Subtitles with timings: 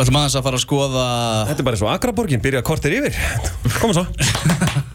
[0.00, 1.00] Við ætlum aðeins að fara að skoða
[1.50, 3.18] Þetta er bara eins og Akraborgin, byrja kortir yfir.
[3.82, 4.06] Koma svo.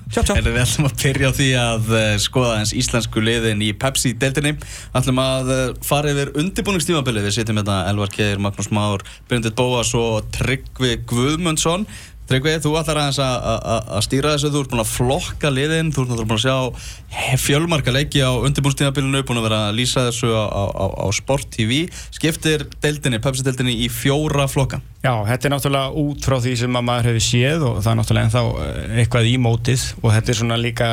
[0.10, 0.34] Tjá, tjá.
[0.40, 4.98] Við ætlum að byrja á því að uh, skoða eins íslensku liðin í Pepsi-deltinni Við
[4.98, 7.28] ætlum að uh, fara yfir undirbúningstímabilið.
[7.28, 11.86] Við sitjum hérna Elvar Keir, Magnús Már, Bryndit Bóas og Tryggvi Guðmundsson
[12.26, 16.10] Tryggvi, þú ætlar aðeins að- stýra þessu, þú ert búin að flokka liðin, þú ert
[16.10, 20.46] náttúrulega búin að sjá fjölmarka leiki á undirbúinstímabilinu, búin að vera að lýsa þessu á,
[20.50, 24.82] á, á, Sport TV, skiptir deildinni, Pepsi-deildinni í fjóra flokka.
[25.06, 28.00] Já, þetta er náttúrulega út frá því sem að maður hefur séð og það er
[28.02, 30.90] náttúrulega ennþá eh, eitthvað í mótið og þetta er svona líka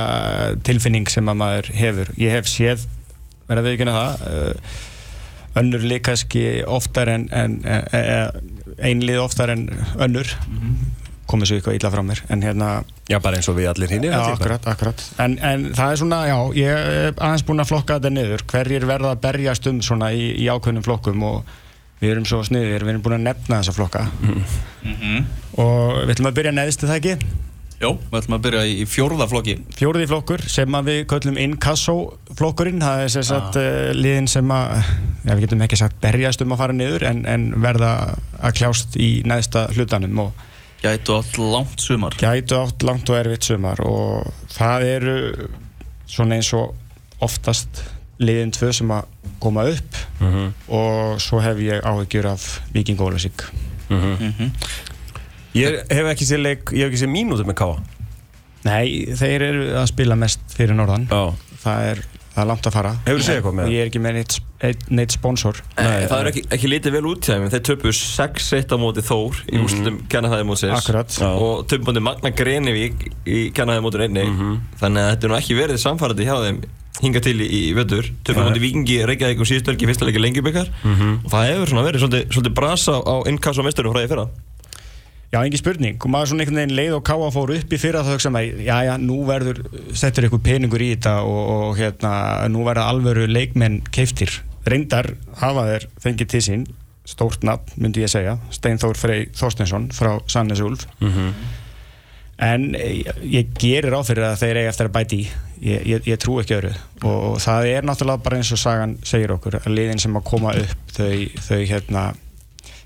[0.68, 2.12] tilfinning sem að maður hefur.
[2.20, 2.84] Ég hef séð,
[3.48, 4.80] verða við ekki það, eh,
[5.62, 8.52] önnur lið kannski oftar en, en, en
[8.84, 9.66] einlið oftar en
[10.00, 10.28] önnur,
[11.32, 12.68] komið svo eitthvað illa frá mér, en hérna
[13.10, 15.02] Já, bara eins og við allir hinn akkurat, akkurat.
[15.20, 18.44] En, en það er svona, já, ég er aðeins búinn að flokka þetta niður.
[18.52, 21.50] Hverjir verða að berjast um svona í, í ákveðnum flokkum og
[22.02, 24.04] við erum svo sniðir, við erum búin að nefna þessa flokka.
[25.62, 27.32] Og við ætlum að byrja neðst, er það ekki?
[27.82, 29.56] Jó, við ætlum að byrja í, fjórða flokki.
[29.74, 31.96] Fjórði flokkur sem að við köllum inkasso
[32.38, 33.90] flokkurinn, það er sem sagt ah.
[33.98, 34.78] liðin sem að,
[35.26, 37.92] já, við getum ekki sagt berjast um að fara niður en, en verða
[38.38, 40.48] að kljást í neðsta hlutanum og
[40.82, 42.14] Gætu átt langt sumar.
[42.18, 45.16] gætu átt langt og erfitt sumar og það eru
[46.10, 46.74] svona eins og
[47.22, 47.84] oftast
[48.22, 49.06] liðin tvö sem að
[49.42, 49.96] koma upp
[50.68, 53.46] og svo hef ég áhyggjur af Viking Ólasík
[55.52, 57.80] Ég hef ekki séð leik, ég hef ekki séð mínútur með Káa
[58.62, 61.08] Nei, þeir eru að spila mest fyrir norðan.
[61.10, 61.34] Já.
[61.64, 62.02] Það er,
[62.32, 63.72] það er langt að fara Hefurðu séð eitthvað með og það?
[63.76, 67.06] ég er ekki með neitt, neitt, neitt sponsor Nei, það er ekki, ekki litið vel
[67.12, 69.64] út þeir töpu 6-1 á móti Þór í Mhm.
[69.66, 71.08] úrslutum kennahæði mótsins Akkurat.
[71.18, 71.28] Já.
[71.28, 74.60] og töpu móti Magna Grenivík í kennahæði mótur einni Mhm.
[74.80, 76.62] þannig að þetta er nú ekki verið samfærandi hjá þeim
[77.02, 78.46] hinga til í, í vötur töpu Nei.
[78.50, 81.24] móti Vikingi Reykjavík um síðustu helgi fyrsta leiki lengjubikar Mhm.
[81.24, 84.28] og það hefur svona verið svolítið, svolítið brasa á innkass og mesturum frá því fyrra
[85.32, 88.02] Já, engin spurning, og maður svona einhvern veginn leið og káa fór upp í fyrra
[88.04, 89.62] þá hugsa maður, já, já, nú verður
[89.96, 92.10] settur eitthvað peningur í þetta og, og hérna,
[92.52, 94.34] nú verða alvöru leikmenn keiftir.
[94.68, 96.66] Reyndar hafa þeir fengið til sín,
[97.08, 100.84] stórt nafn, myndi ég segja, Steinþór Frey Þorstensson frá Sannes Ulf.
[102.42, 105.26] En ég, ég gerir áfyrir að þeir eigi eftir að bæti í,
[105.64, 106.74] ég, ég, ég trú ekki öðru
[107.08, 110.52] og það er náttúrulega bara eins og sagan segir okkur, að liðin sem að koma
[110.60, 112.04] upp, þau, þau hérna,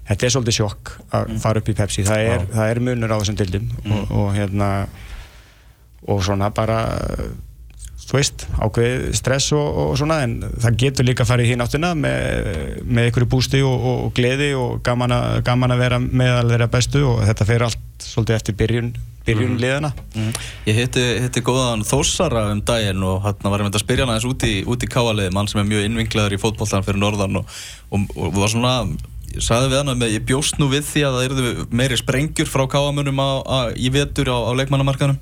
[0.09, 2.07] þetta er svolítið sjokk að fara upp í Pepsi.
[2.07, 4.71] Það er, það er munur á þessum dildum og, og hérna
[6.07, 6.81] og svona bara
[8.07, 11.65] þú veist, ákveð stress og, og svona en það getur líka að fara í hinn
[11.65, 16.47] áttina með, með ykkur bústi og, og, gleði og gaman, a, gaman að vera meðal
[16.53, 18.93] þeirra bestu og þetta fer allt svolítið eftir byrjun,
[19.27, 19.91] byrjun liðana
[20.69, 24.47] Ég hitti, hitti góðan Þórsara um daginn og hann var að spyrja hann aðeins út
[24.47, 27.59] í, í káaliði, mann sem er mjög innvinglaður í fótbollan fyrir norðan og,
[27.91, 28.77] og, og var svona,
[29.35, 32.47] ég sagði við hann að ég bjóst nú við því að það eru meiri sprengjur
[32.51, 35.19] frá káamunum á, á, í vetur á, á leikmannamarkanum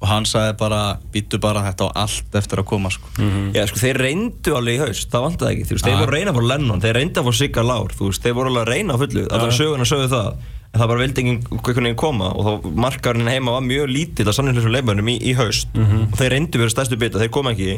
[0.00, 0.78] og hann sagði bara,
[1.12, 3.04] býtu bara þetta á allt eftir að koma sko.
[3.52, 6.00] Já, sko, þeir reyndu alveg í haust, það vantaði ekki, þú veist, þeir Ah.
[6.00, 8.48] voru að reyna fyrir Lennon, þeir reyndu að fá Sigga Lár, þú veist, þeir voru
[8.48, 10.30] alveg að reyna fullu, allar söguna sögðu það,
[10.72, 14.24] en það bara vildi enginn einhvern veginn koma og þá markarinn heima var mjög lítill
[14.30, 15.68] að sannleikslega leifmörnum í, í haust.
[15.76, 17.76] Og þeir reyndu verið stærstu bita, þeir koma ekki,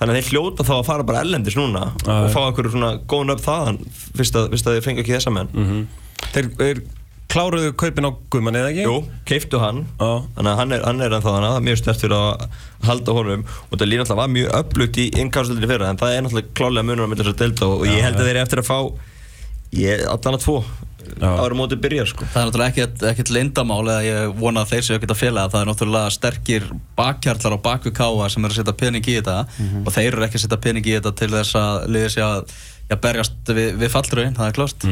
[0.00, 3.34] þannig að þeir hljóta þá að fara bara ellendis núna og fá einhverju svona góðun
[3.36, 3.78] upp þaðan
[4.18, 5.86] fyrst að, fyrst að þeir fengi ekki þessa menn.
[6.32, 6.82] Þeir, þeir
[7.32, 8.82] kláruðu kaupin á Guðmann eða ekki?
[8.84, 8.96] Jú,
[9.28, 10.10] keiftu hann Já.
[10.36, 12.42] Þannig að hann er, hann er ennþá þannig Það er mjög stert fyrir að
[12.88, 16.26] halda honum Og það lína alltaf var mjög upplugt í innkástöldinni fyrra En það er
[16.26, 18.62] náttúrulega klálega munur á milli þess að delta Og ég held að þeir eru eftir
[18.62, 18.78] að fá
[19.80, 20.56] Ég, allan að tvo
[21.22, 24.86] Ára móti byrjar sko Það er náttúrulega ekkert, ekkert lindamál eða ég vona að þeir
[24.86, 25.54] séu ekkert að fela það.
[25.54, 26.68] Það er náttúrulega sterkir
[26.98, 29.36] bakkjarlar á bakvið káa sem eru að setja pening í þetta
[29.82, 32.56] og þeir eru ekki að setja pening í þetta til þess að liðið sé að
[32.88, 34.88] já, berjast við, við fallröðin, það er klást.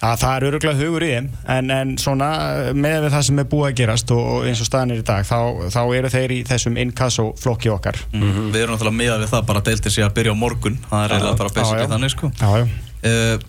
[0.00, 2.28] Já, það er öruglega hugur í þeim en, en svona
[2.72, 5.04] með við það sem er búið að gerast og, og eins og staðan er í
[5.10, 5.36] dag þá,
[5.74, 8.48] þá eru þeir í þessum inkasso flokki okkar Mm.
[8.54, 10.78] Við erum náttúrulega miðað við það bara að deiltir sé að byrja á morgun.
[10.88, 11.18] Það er Já,
[12.00, 12.08] já.
[12.14, 12.30] sko.
[12.40, 13.40] Já, já Uh,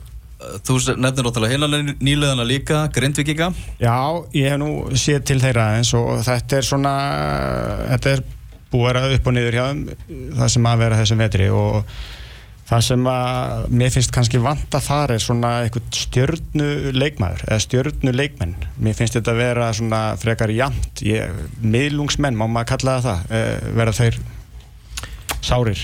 [0.67, 3.51] þú nefnir náttúrulega hérna nýleðana líka, Grindvikinga.
[3.81, 3.97] Já,
[4.35, 6.95] ég hef nú séð til þeirra eins og þetta er svona
[7.93, 8.23] þetta er
[8.71, 9.85] búið að upp og niður hjá þeim
[10.39, 11.95] það sem að vera þessum vetri og
[12.71, 18.13] það sem að mér finnst kannski vanta þar er svona eitthvað stjörnu leikmaður eða stjörnu
[18.15, 23.35] leikmenn mér finnst þetta að vera svona frekar jamt ég, miðlungsmenn, má maður kalla það
[23.35, 24.21] eh, vera þeir
[25.41, 25.79] sárir.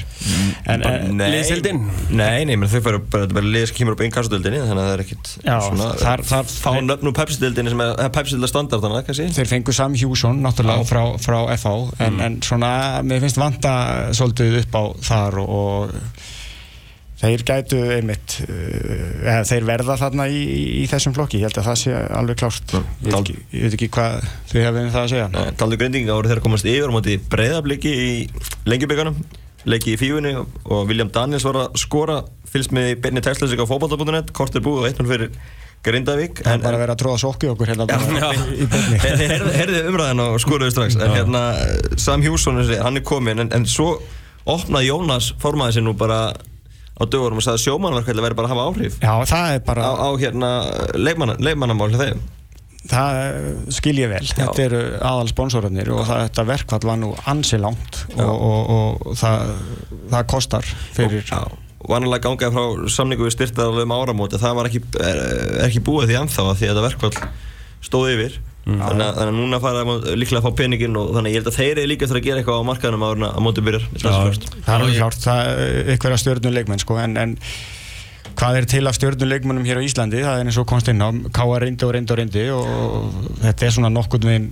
[0.70, 1.80] En, en, Nei, Liðsheildin?
[2.14, 4.94] Nei, nei, menn þau fara bara, bara lið sem kemur upp innkastöldinni Þannig að það
[4.98, 5.58] er ekkit Já,
[6.04, 9.28] þar- þar- Fá nöfn úr Pepsi-deildinni sem er Pepsi-deildar standard þannig, kannski.
[9.38, 12.72] Þeir fengu Sam Hjússon náttúrulega frá, frá FH en, en svona,
[13.08, 13.76] mér finnst vanta
[14.18, 16.36] svolítið upp á þar og, og
[17.18, 20.42] þeir gætu einmitt uh, eða þeir verða þarna í,
[20.84, 22.76] í, þessum flokki, ég held að það sé alveg klárt.
[22.78, 25.48] Ég, veit Dál- ekki, ég veit ekki hvað þau hefði um það að segja.
[25.64, 28.12] Taldu grindinga voru þeir að komast yfir á móti breyðabliki í
[28.70, 29.18] lengjubíkanum
[29.66, 33.66] leiki í fífunni og William Daniels var að skora fylgst með í beinni textlösing á
[33.70, 35.32] fótbolta.net kort er búið og 1-0 fyrir
[35.86, 37.86] Grindavík það er bara að vera að tróða sokki okkur hérna
[38.58, 40.98] í byrni Herði umræðan og skoruðu strax.
[41.00, 41.44] En hérna
[42.02, 43.98] Sam Hjússon hann er komin en, en svo
[44.48, 46.32] opnaði Jónas formaði sér nú bara
[46.98, 48.98] á dögurum og sagði að sjómannverkvæli verði bara að hafa áhrif.
[49.04, 50.52] Já, það er bara, á, á hérna
[50.98, 52.24] leikmanna, leikmannamál þeim
[52.88, 53.38] það eh,
[53.78, 54.24] skil ég vel.
[54.26, 59.16] Þetta eru aðal sponsorarnir og það, þetta verkvall var nú ansi langt og, og, og
[59.20, 59.56] það,
[60.12, 61.42] það kostar fyrir Já,
[61.88, 65.24] vanalega gangaði frá samningu við styrtaðalög um áramóti það var ekki, er,
[65.62, 67.34] er ekki búið því ennþá að því að þetta verkvall
[67.88, 68.38] stóð yfir.
[68.68, 71.40] Þannig, að, þannig að núna fara að líklega að fá peningin og þannig að ég
[71.40, 73.86] held að þeir eru líka þurfa að gera eitthvað á markaðunum ára að móti byrjar
[73.86, 74.48] í þessu först.
[74.58, 77.36] það er alveg klárt, það er einhverja stjórnuleikmenn sko, en, en
[78.38, 80.24] hvað er til af stjórnuleikmennum hér á Íslandi?
[80.24, 81.60] Það er eins og komst inn á, K.A.
[81.64, 84.52] reyndi og reyndi og reyndi og þetta er svona nokkurn veginn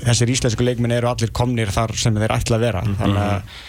[0.00, 2.82] þessir íslensku leikmenn eru allir komnir þar sem þeir ætla að vera.
[2.98, 3.60] Þannig að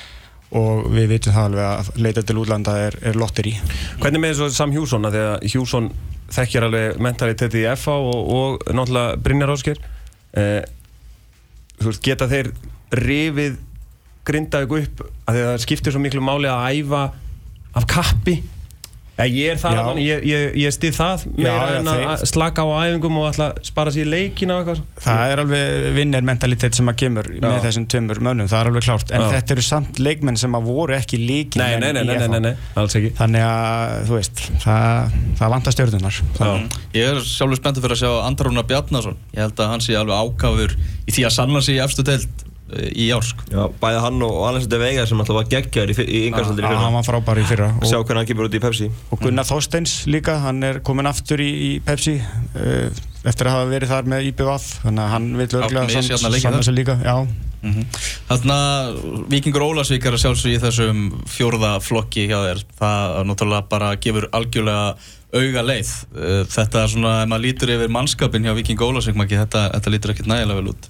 [0.52, 3.54] og við vitum það alveg að leita til útlanda er, er lotteri
[4.02, 5.90] Hvernig með þessu Sam Hjússon að því að Hjússon
[6.32, 9.80] þekkjar alveg mentalitetið í FA og, og náttúrulega Brynjar Ásker
[10.36, 10.62] eh,
[12.04, 12.52] geta þeir
[13.00, 13.60] rifið
[14.28, 17.06] grindaðu upp að það skiptir svo miklu máli að æfa
[17.80, 18.42] af kappi
[19.30, 19.82] ég er það, Já.
[19.86, 23.18] alveg, ég, ég, ég stið það meira já, en að þeir- að slaka á æfingum
[23.22, 26.98] og að spara sér í leikina og eitthvað það er alveg vinnir mentalitet sem að
[27.02, 29.12] kemur með þessum tveimur mönnum, það er alveg klárt.
[29.12, 29.30] En Já.
[29.38, 32.40] þetta eru samt leikmenn sem að voru ekki líkin nei, nei, nei, nei, nei, nei,
[32.50, 33.12] nei, alls ekki.
[33.20, 36.52] Þannig að þú veist það, það vantar stjórnunar Já.
[36.94, 39.18] Ég er sjálfur spenntur fyrir að sjá Andra Rúnar Bjarnason.
[39.36, 40.76] Ég held að hann sé alveg ákafur
[41.08, 42.26] í því að sanna sig í efstu eh,
[42.92, 43.46] í ár sko.
[43.52, 46.72] Já, bæði hann og Alens de Vega sem alltaf var geggjar í, í yngarstöldir í
[46.72, 46.96] hann fyrra.
[46.98, 47.70] var frábær í fyrra.
[47.84, 48.90] Sjá og, hvernig hann kemur út í Pepsi.
[49.12, 52.90] Og Gunnar Þorsteins líka hann er komin aftur í, í Pepsi uh,
[53.28, 56.04] eftir að hafa verið þar með IBVF þannig að hann vil örglega
[56.42, 57.16] sanna sig líka já,
[57.62, 58.96] Þannig að
[59.30, 62.64] Víkingur Ólasvík er að sjálfsög í þessum fjórða flokki hjá þér.
[62.80, 64.96] Það náttúrulega bara gefur algjörlega
[65.32, 65.92] auga leið.
[66.18, 70.16] Eh, Þetta er svona, ef maður lítur yfir mannskapin hjá Víking Ólasvík þetta, þetta lítur
[70.16, 70.90] ekkert nægilega vel út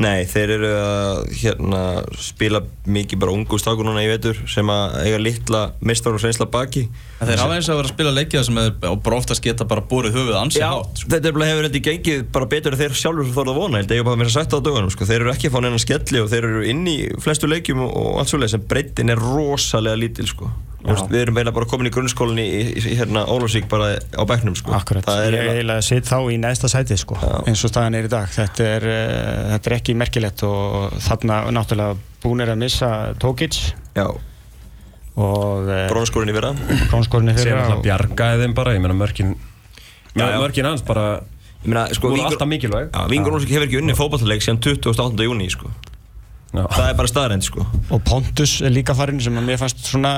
[0.00, 1.80] Nei, þeir eru að hérna,
[2.16, 6.46] spila mikið bara ungu stákur núna í vetur sem að eiga litla mistar og reynsla
[6.48, 6.86] baki
[7.20, 9.66] En þeir hafa eins og að vera að spila leikja sem er bara oftast geta
[9.68, 11.10] bara borið höfuð ansi Já, hátt sko.
[11.12, 13.82] þetta er bara hefur þetta gengið bara betur en þeir sjálfur sem þorða að vona
[13.82, 15.10] held ég bara mér að það á dögunum sko.
[15.10, 17.92] þeir eru ekki að fá neina skelli og þeir eru inn í flestu leikjum og,
[18.00, 20.48] og allt svolítið sem breytin er rosalega lítil sko.
[20.80, 23.98] Þú veist, við erum meina bara komin í grunnskólinni í, í, í hérna Ólafsvík bara
[24.00, 24.72] á bekknum sko.
[24.72, 27.34] akkurat það er ég eiginlega- eiginlega sitt þá í neðsta sæti sko, Já.
[27.50, 31.42] eins og staðan er í dag þetta er, uh, þetta er ekki merkilegt og þarna
[31.56, 32.90] náttúrulega búinir að missa
[33.20, 33.58] Tókic
[33.96, 34.06] Já,
[35.20, 36.52] og uh, brónskólinni fyrra
[36.92, 39.34] brónskorni Sér fyrra alltaf og, bjargaði þeim bara, ég meina mörkin
[40.14, 40.38] Já, já.
[40.42, 41.06] mörkin hans bara
[41.60, 45.26] Ég meina, sko, voru Víkingur- alltaf mikilvæg Vingur Ólafsvík hefur ekki unni fótballleik síðan 28.
[45.26, 45.68] júni sko.
[46.50, 46.64] Já.
[46.66, 47.62] það er bara staðrænt sko.
[47.94, 50.10] og Pontus er líka farinn sem að mér fannst svona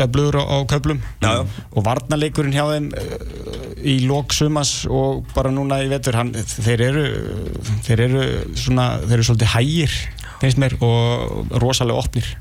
[0.00, 1.42] öflugur á, á köflum Já, já.
[1.76, 6.86] og varnarleikurinn hjá þeim uh, í lók sumas og bara núna í vetur hann, þeir
[6.88, 7.04] eru
[7.84, 8.24] þeir eru
[8.56, 9.98] svona, þeir eru svolítið hægir
[10.40, 12.32] finnst mér og rosalega opnir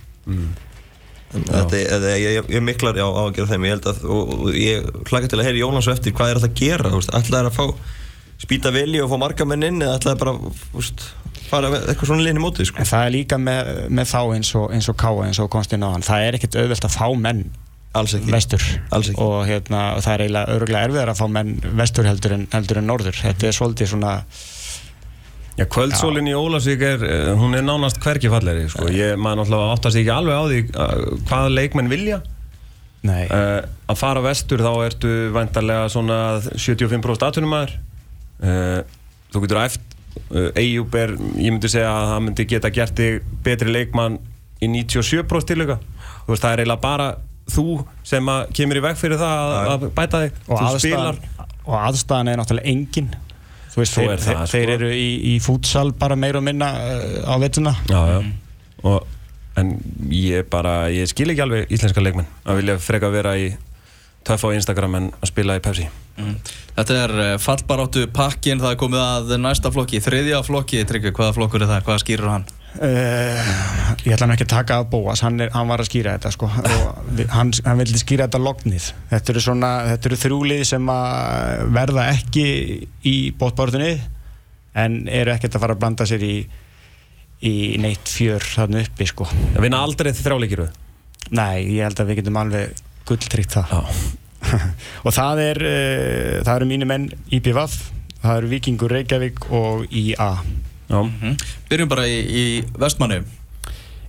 [1.30, 4.00] En Þetta, þetta, ég, ég, ég miklar á, á að gera þeim ég held að,
[4.10, 7.02] og, og ég hlaka til að heyra Jónas eftir hvað er þetta að gera, þú
[7.04, 7.66] veist, ætlaði að fá
[8.40, 10.36] spýta vilji og fá marga menn inn eða ætlaði bara,
[10.76, 11.08] veist,
[11.50, 12.82] fara með eitthvað svona linni mótið, sko?
[12.82, 15.84] En það er líka með, með þá eins og, eins og Káa eins og konstinn
[15.84, 17.44] á hann, það er ekkert auðvelt að fá menn
[17.98, 18.64] alls ekki, vestur.
[18.94, 19.26] Alls ekki.
[19.26, 22.90] og hérna, það er eiginlega örgulega erfiðar að fá menn vestur heldur en, heldur en
[22.90, 23.18] norður.
[23.18, 24.14] Þetta er svolítið svona
[25.60, 28.88] Já, kvöldsólinn í Ólafsvík er, eh, hún er nánast hvergi falleri, sko.
[28.96, 32.22] Ég, maður náttúrulega áttast ekki alveg á því uh, hvað leikmenn vilja.
[33.04, 37.76] nei, Uh, að fara vestur þá ertu væntarlega svona 75% atvinnumæður.
[38.40, 38.82] Uh,
[39.34, 39.96] þú getur æft,
[40.32, 44.20] uh, Eyjúb er, ég myndi segja að það myndi geta gert þig betri leikmann
[44.60, 45.80] í 97% tilöka.
[46.26, 47.10] Þú veist, það er eiginlega bara
[47.50, 47.66] þú
[48.08, 50.42] sem kemur í veg fyrir það að, að bæta þig.
[50.48, 51.22] og aðstæðan,
[51.66, 53.10] og aðstæðan er náttúrulega engin
[53.70, 54.76] þú veist, þeir, er þeir, það, þeir sko.
[54.76, 57.76] eru í, í fútsal bara meira og minna uh, á vettuna
[59.60, 59.74] en
[60.14, 63.50] ég bara, ég skil ekki alveg íslenska leikmenn að vilja freka vera í
[64.28, 65.88] töff á Instagram en að spila í Pepsi.
[66.20, 66.38] Mm.
[66.76, 71.36] Þetta er eh, fallbaráttu pakkin, það er komið að næsta flokki, þriðja flokki, Tryggvi, hvaða
[71.38, 72.48] flokkur er það, hvaða skýrur hann?
[72.78, 73.50] uh,
[74.06, 76.32] ég ætla nú ekki að taka að bóas hann, er, hann var að skýra þetta
[76.36, 76.50] sko
[77.36, 82.08] hann, hann vildi skýra þetta lognið þetta eru svona, þetta eru þrjúlið sem að verða
[82.14, 82.46] ekki
[83.10, 83.94] í bótbártunni
[84.80, 86.36] en eru ekkert að fara að blanda sér í
[87.50, 90.78] í neitt fjör þarna uppi sko Það vinna aldrei þið þrjáleikir við.
[91.40, 93.74] nei, ég held að við getum alveg gulltryggt það.
[93.74, 93.82] Já.
[95.06, 97.74] og það er uh, það eru mínu menn IPVAF
[98.24, 100.30] það eru Víkingur Reykjavík og IA
[100.90, 101.02] Já.
[101.04, 101.36] Mhm.
[101.70, 102.46] Byrjum bara í, í
[102.82, 103.20] vestmanni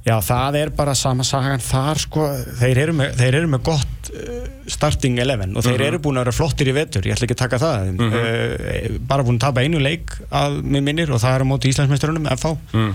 [0.01, 2.23] Já, það er bara sama sagan þar sko,
[2.57, 4.39] þeir eru með, þeir eru með gott uh,
[4.73, 7.43] starting 11 og þeir eru búin að vera flottir í vetur, ég ætla ekki að
[7.43, 7.91] taka það.
[8.01, 11.75] Uh, bara búin að tapa einu leik að með minnir og það er á móti
[11.75, 12.95] Íslandsmeisturunum FH, Mm.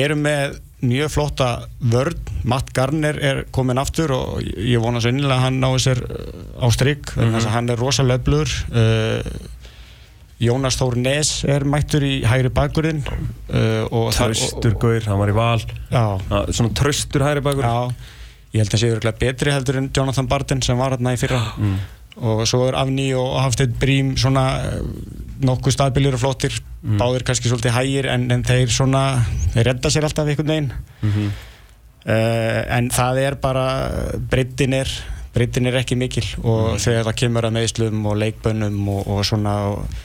[0.00, 1.48] eru með mjög flotta
[1.92, 2.16] vörn.
[2.48, 6.64] Matt Garner er komin aftur og ég vona svo innilega að hann náði sér uh,
[6.64, 7.48] á strik, mm -hmm.
[7.52, 9.20] hann er rosalega blur uh,
[10.40, 15.36] Jónas Þór Nes er mættur í hægri bakkurinn uh, það- Tröstur Gaur, hann var í
[15.36, 15.60] val.
[15.90, 17.92] Já, Svona tröstur hæri bakur Já,
[18.54, 21.42] ég held að sé örgulega betri heldur en Jonathan Barton sem var hérna í fyrra
[22.18, 24.80] og svo er Afni og Hafstedt Brím svona eh,
[25.46, 26.58] nokkuð stabilir og flottir.
[26.80, 29.04] Báðir kannski svolítið hægir en, en þeir svona
[29.54, 30.70] þeir redda sér alltaf einhvern veginn.
[31.04, 31.30] Mhm.
[32.04, 33.64] uh, en það er bara
[34.32, 34.92] breytin er
[35.34, 36.26] breytin er ekki mikil.
[36.42, 40.00] Og þegar það kemur að meðslum og leikbönnum og, og svona og,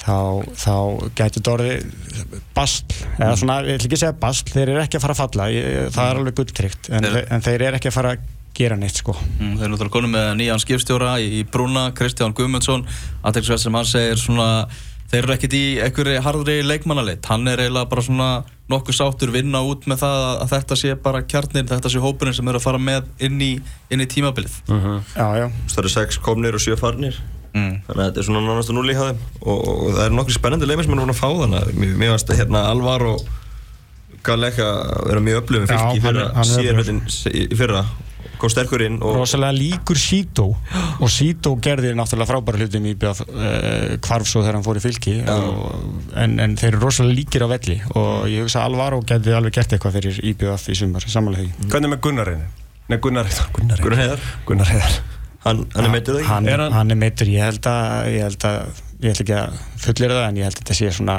[0.00, 0.16] þá,
[0.58, 0.74] þá
[1.16, 5.06] gæti þetta orðið basl, eða svona, ég ætla ekki segja basl þeir eru ekki að
[5.06, 5.48] fara að falla,
[5.94, 9.14] það er alveg gulltrygt en, en þeir eru ekki að fara að gera neitt sko.
[9.38, 12.84] Mm, Þeir eru náttúrulega konum með nýjan skipstjóra í í Brúna, Kristján Guðmundsson.
[13.24, 14.66] Aðeinsvægt sem hann segir svona
[15.10, 18.28] þeir eru ekkert í einhverju harðri leikmannaleitt hann er eiginlega bara svona
[18.70, 22.34] nokkuð sáttur vinna út með það að- að þetta sé bara kjarnir, þetta sé hópurinn
[22.36, 24.54] sem eru að fara með inn í, inn í tímabilið.
[24.68, 27.16] Já, já, Það eru sex komnir og sjö farnir.
[27.54, 27.80] Mm.
[27.88, 29.18] Þannig að þetta er svona nánast að núli hjá þeim.
[29.42, 31.96] Og, og, það eru nokkri spennandi leimir sem er búin að fá þannig að mér-
[31.98, 33.26] mér varst hérna Alvar og
[34.22, 34.68] Galeka
[35.08, 37.84] vera mjög öflugum Já, fylki í fyrra,
[38.40, 43.22] kom sterkur inn og rosalega líkur Sító og Sító gerði náttúrulega frábæra hlutum í bjöð
[43.26, 45.16] uh, kvarf svo þegar hann fór í fylki.
[45.28, 45.84] Og,
[46.24, 47.78] en, en þeir eru rosalega líkir á velli.
[47.94, 51.70] Og ég hugsa Alvaro geti alveg gert eitthvað fyrir IBF í sumar, samanlega því.
[51.72, 52.50] Hvernig með Gunnar einu?
[52.90, 54.28] Nei, Gunnar Gunnar Heiðar.
[54.48, 55.00] Gunnar Heiðar
[55.44, 56.28] hann, hann er það ekki?
[56.28, 59.36] Hann, Er hann- hann er meittur, ég held að ég held að, ég ætla ekki
[59.38, 61.16] að fullir það en ég held að þetta sé svona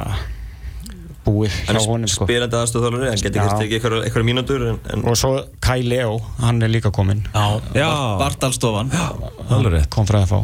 [1.32, 2.28] búið hann hjá honum sko.
[2.28, 3.56] spilandi aðstofþjálfari hann getur Já.
[3.56, 5.34] ekki einhverja einhverja mínútur en, en og svo
[5.64, 7.90] Kai Leo, hann er líka kominn Já, Já.
[8.22, 8.92] Bartalstofan
[9.90, 10.44] kom frá FH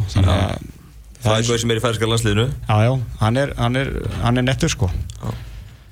[1.18, 3.92] það er góð sem er í færska landsliðinu já, já, hann er, hann er,
[4.22, 4.90] hann er nettur sko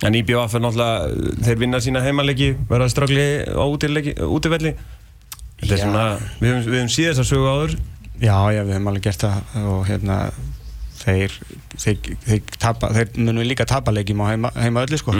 [0.04, 4.74] En IBF er náttúrulega, þeir vinna sína heimaleiki, verða strafli á útivelli.
[5.62, 5.84] Þetta er Já.
[5.86, 6.02] svona,
[6.42, 7.72] við höfum síðast að sögu áður.
[8.20, 10.18] Já, já, við höfum alveg gert það og hérna
[11.06, 11.34] þeir,
[11.78, 15.14] þeir, þeir, tapa, þeir munum líka tapa leikjum á heima, heima öllu sko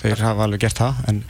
[0.00, 1.22] þeir hafa alveg gert það en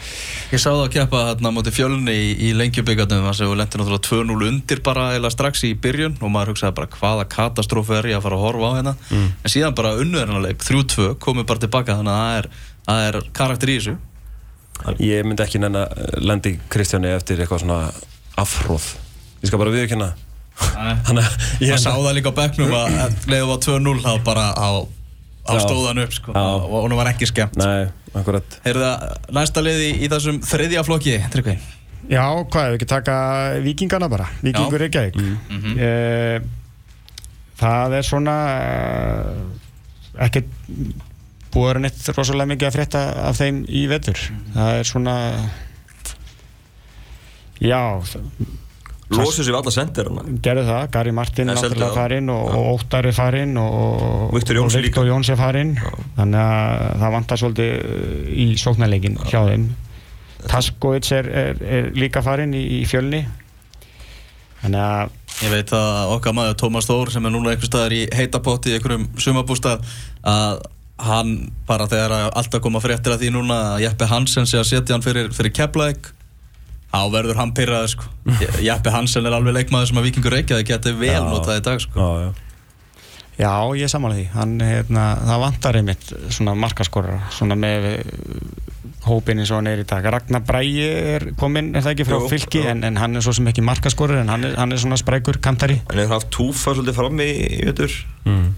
[0.53, 3.85] Ég sá það að keppa hérna mútið fjölunni í, í lengjubíkarnum þar sem við lentum
[3.85, 8.11] náttúrulega 2-0 undir bara eða strax í byrjun og maður hugsaði bara hvaða katastrófu er
[8.15, 11.49] ég að fara að horfa á hérna en síðan bara unnu þennan leik 3-2 komið
[11.53, 12.53] bara tilbaka þannig að það er,
[12.89, 13.99] það er karakter í þessu
[15.03, 17.79] Ég myndi ekki nenn að lendi Kristjáni eftir eitthvað svona
[18.39, 18.85] afhróð.
[19.43, 20.13] Ég skal bara viðkynna.
[20.59, 24.71] Þannig að ég sá það líka á bekknum að leiðum á 2-0 þá bara á,
[25.49, 26.35] á stóðan upp sko.
[26.35, 27.59] Og hún var ekki skemmt.
[27.61, 27.89] Nei,
[28.19, 28.61] akkurat.
[28.67, 31.57] Heyrðu það, næsta liði í, í þessum þriðja flokki, Tryggvi?
[32.09, 33.17] Já, hvað, við ekki taka
[33.65, 35.19] vikingana bara, vikingur Reykjavík.
[35.19, 36.47] Mm.
[37.59, 39.33] Það er svona uh,
[40.27, 40.53] ekkert
[41.53, 44.23] búið að vera neitt rosalega mikið að frétta af þeim í vetur.
[44.55, 45.17] Það er svona
[47.59, 47.81] já,
[49.17, 53.09] losu sér við alla sendir hann gerðu það, Gary Martin náttúrulega farinn og, og Óttar
[53.09, 54.89] er farinn og Viktor Jóns og líka.
[54.89, 55.75] Viktor Jóns er farinn.
[56.19, 59.69] Þannig að það vantar svolítið uh, í sóknarleikin hjá þeim.
[60.49, 63.25] Taskovits er, er, er líka farinn í, í fjölni.
[64.63, 68.01] Þannig að Ég veit að okkar maður Tómas Þór sem er núna einhver staðar í
[68.11, 69.85] heitapotti í einhverjum sumabústað
[70.27, 70.65] að
[70.99, 71.35] hann
[71.69, 74.97] bara þegar að alltaf koma fréttir að því núna að Jeppe Hansen sé að setja
[74.97, 76.11] hann fyrir, fyrir Keflæk
[76.89, 78.07] þá verður hann pyrraður sko
[78.65, 82.01] Jeppe Hansen er alveg leikmaður sem að Víkingur Reykjavík geti vel notað í dag sko
[82.01, 82.31] Já, já.
[83.39, 84.31] Já, ég er samanlega því.
[84.35, 88.01] Hann, hérna, það vantar einmitt svona markaskorara, svona með uh,
[89.07, 90.09] hópinn eins og hann er í dag.
[90.11, 92.73] Ragnar Bræi er kominn, er það ekki frá Jú, fylki, jú.
[92.73, 95.39] en, en hann er svo sem ekki markaskorari, en hann er, hann er svona sprækur
[95.45, 95.79] kantari.
[95.87, 97.29] hann hefur haft túfa svolítið frammi
[97.61, 97.95] í vetur
[98.27, 98.49] Mm.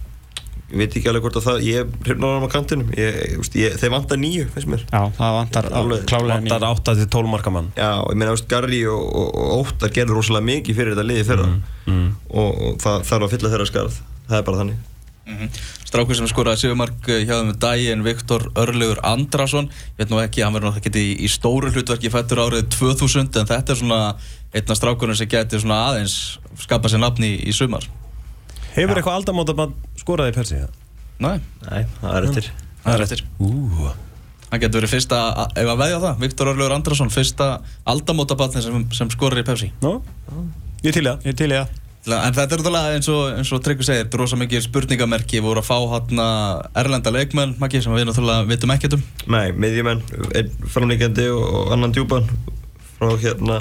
[0.70, 3.16] Ég veit ekki alveg hvort að það ég hrifnar hann á kantinum ég,
[3.58, 4.84] ég, þeir vantar nýju finnst mér.
[4.86, 5.70] Já, það vantar
[6.10, 7.72] klálega Vantar 8 til 12 marka mann.
[7.78, 11.50] Já, ég meina, Garri og, og, og Óttar gerður rosalega mikið fyrir þetta liði fyrra.
[11.90, 12.06] Mm.
[12.30, 14.00] og, og það þarf að fylla þeirra skarð.
[14.30, 14.86] Það er bara þannig.
[15.30, 15.50] Mhm.
[15.86, 19.68] Strákur sem skoraði Sigurmark hjá þeim um daginn Viktor Örlegur Andrason.
[19.94, 23.42] Ég veit nú ekki, hann verður náttúrulega ekki í, í stóru hlutverki fættur árið 2000
[23.42, 24.00] en þetta er svona
[24.50, 26.16] einn af strákurinn sem geti svona aðeins
[26.58, 27.86] skapa sér nafn í, í sumar
[28.76, 30.60] Hefur eitthvað aldamótabann skoraði í Persi?
[31.20, 31.36] Nei,
[31.66, 32.48] Nei, það er eftir
[32.84, 33.50] það er eftir Ú.
[34.50, 35.18] Hann getur verið fyrsta,
[35.54, 37.50] ef að veðja það, Viktor Örlegur Andrason fyrsta
[37.90, 39.98] aldamótabatni sem, sem skorir í Pepsi Nó?
[40.86, 41.76] Ég til það Ég til í það
[42.08, 45.42] En þetta er náttúrulega eins og, eins og Tryggvi segir, þetta er rosa mikið spurningamerki,
[45.44, 46.22] voru að fá hann
[46.80, 49.02] erlenda leikmenn, Maggi, sem við náttúrulega vitum ekkert um.
[49.34, 50.00] Nei, miðjumenn,
[50.32, 52.24] einn framlíkjandi og, annan djúpan
[52.96, 53.58] frá hérna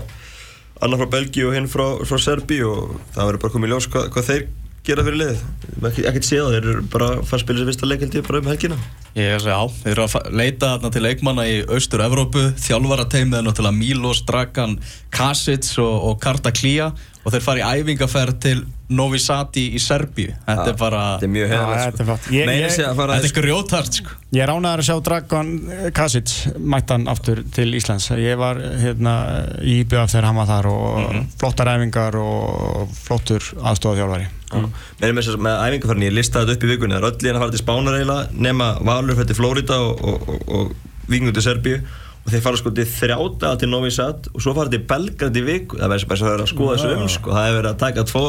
[0.79, 3.89] annar frá Belgíu og hinn frá, frá Serbi og það verður bara komið í ljós
[3.91, 4.47] hvað, hvað þeir
[4.87, 5.35] gera fyrir.
[5.79, 8.49] Ekki, ekkert séð, þeir eru bara að fara að spila sér fyrsta leikildi bara um
[8.51, 8.79] helgina.
[9.17, 13.39] Ég er að segja, já, þeir eru að leita þarna til leikmanna í Austur-Evrópu, þjálfarateimið
[13.39, 14.75] er náttúrulega Milos, Dragan,
[15.15, 16.91] Kasic og, og Karta Klía
[17.25, 18.61] og þeir fara í æfingaferð til
[18.95, 20.31] Novi Sadi í Serbíu.
[20.47, 22.29] Þetta er bara, Þetta er mjög hefðilegt þetta er flott.
[22.33, 24.15] Ég- Meira ég- sé að fara þetta er grjótart, sko.
[24.33, 25.51] Ég er ánægður að sjá Dragon
[25.99, 29.13] Kasic mættan aftur til Íslands ég var hérna
[29.61, 35.35] í IBF þegar hann var þar og flottar æfingar og flottur aðstofað Meira með, þess
[35.35, 37.43] að- með æfingarferðin, ég listaði þetta upp í vikunni Það er öll í hann að
[37.45, 41.81] fara til Spánar eiginlega nema Valur til Flórida og, og, og, og Víkingur til Serbíu
[42.19, 45.43] og þeir fara sko til þrjáta til Novi Sad og svo fara til Belgrad í
[45.45, 47.31] viku það verður bara að vera að skoða þessu um sko.
[47.31, 48.23] það hefur verið að taka tvo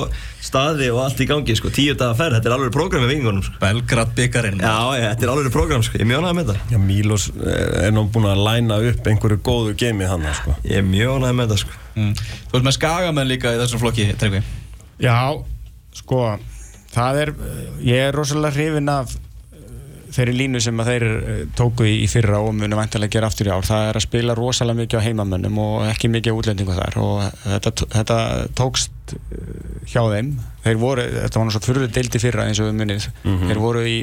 [0.47, 1.73] staði og allt í gangi sko.
[1.75, 3.59] tíu daga ferð, þetta er alveg program með Víkingunum sko.
[3.61, 4.62] Belgrad byggarinn.
[4.62, 5.99] Já, já, þetta er alveg program, sko.
[5.99, 9.11] ég er mjög ánægð með þetta Já, Mílos eh, er nú búin að læna upp
[9.12, 10.57] einhverju góðu geimi hann sko.
[10.65, 11.79] Ég er mjög ánægð með þetta sko.
[11.99, 12.12] Mm.
[12.47, 14.45] Þú ert með skagamenn líka í þessum flokki, Tryggvi.
[15.03, 15.19] Já,
[15.97, 16.23] sko
[16.94, 17.35] það er,
[17.87, 19.66] ég er rosalega hrifin af eh,
[20.14, 23.54] þeirri línu sem að þeir eh, tóku í, fyrra og munu vantilega gera aftur í
[23.54, 23.66] ár.
[23.66, 27.23] Það er að spila rosalega mikið á heimamönnum og ekki mikið á útlendingu þar og
[27.44, 28.18] þetta, þetta
[28.59, 30.35] tókst eh, hjá þeim.
[30.66, 33.09] Þeir voru, þetta var náttúrulega fyrirlega deildi fyrra eins og við munið.
[33.25, 33.97] Þeir voru í,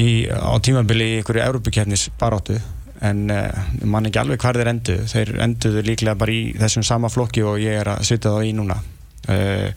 [0.00, 2.60] í á tímabili í einhverju Európukefnis baráttu
[3.04, 7.10] en uh, mann ekki alveg hvar þeir endu þeir enduðu líklega bara í þessum sama
[7.12, 8.78] flokki og ég er að sitja þá í núna.
[9.28, 9.68] Uh,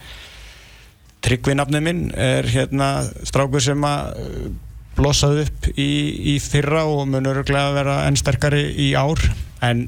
[1.26, 2.90] Tryggvi nafnið minn er hérna
[3.28, 4.50] strákur sem að uh,
[5.00, 5.90] blossaði upp í,
[6.34, 9.20] í fyrra og mun öruglega vera enn sterkari í ár.
[9.66, 9.88] En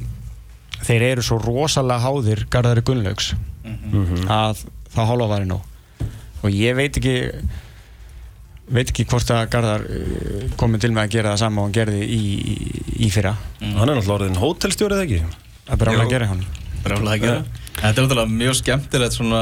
[0.82, 3.34] þeir eru svo rosalega háðir Garðari Gunnlaugs
[4.32, 6.08] að það hálfa væri nóg
[6.41, 7.13] og ég veit ekki
[8.72, 11.76] veit ekki hvort að Garðar uh, komið til með að gera það sama og hann
[11.76, 12.56] gerði í, í,
[13.06, 15.22] í fyrra Hann er náttúrulega orðin hótelstjórið ekki?
[15.70, 16.02] Það er Jú.
[16.02, 16.44] að gera hann
[16.82, 17.41] Brálega að gera.
[17.78, 19.41] Þetta er náttúrulega mjög skemmtilegt svona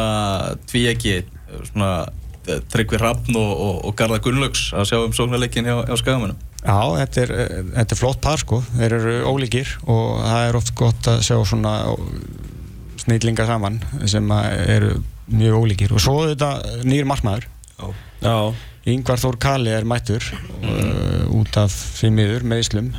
[0.67, 1.13] tvíegi,
[1.71, 1.91] svona
[2.47, 6.39] eh, Tryggvi Hrafn og, og, og Garða Gunnlaugs að sjá um sóknarleikin hjá, hjá skagamennum.
[6.59, 10.59] Já, þetta er, eh, þetta er flott par sko, þeir eru ólíkir og það er
[10.59, 11.75] oft gott að sjá svona
[12.99, 13.79] snillinga saman
[14.11, 14.95] sem að eru
[15.29, 15.93] mjög ólíkir.
[15.95, 17.47] Og svo þetta nýr markmaður.
[18.19, 18.51] Já,
[18.89, 20.23] Yngvar Þór Kali er mættur
[20.63, 22.89] uh, út af því miður meðslum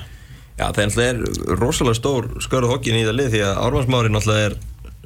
[0.60, 1.20] Já, það er
[1.56, 4.56] rosalega stór skörð hokkin í það lið því að Ármannsmári náttúrulega er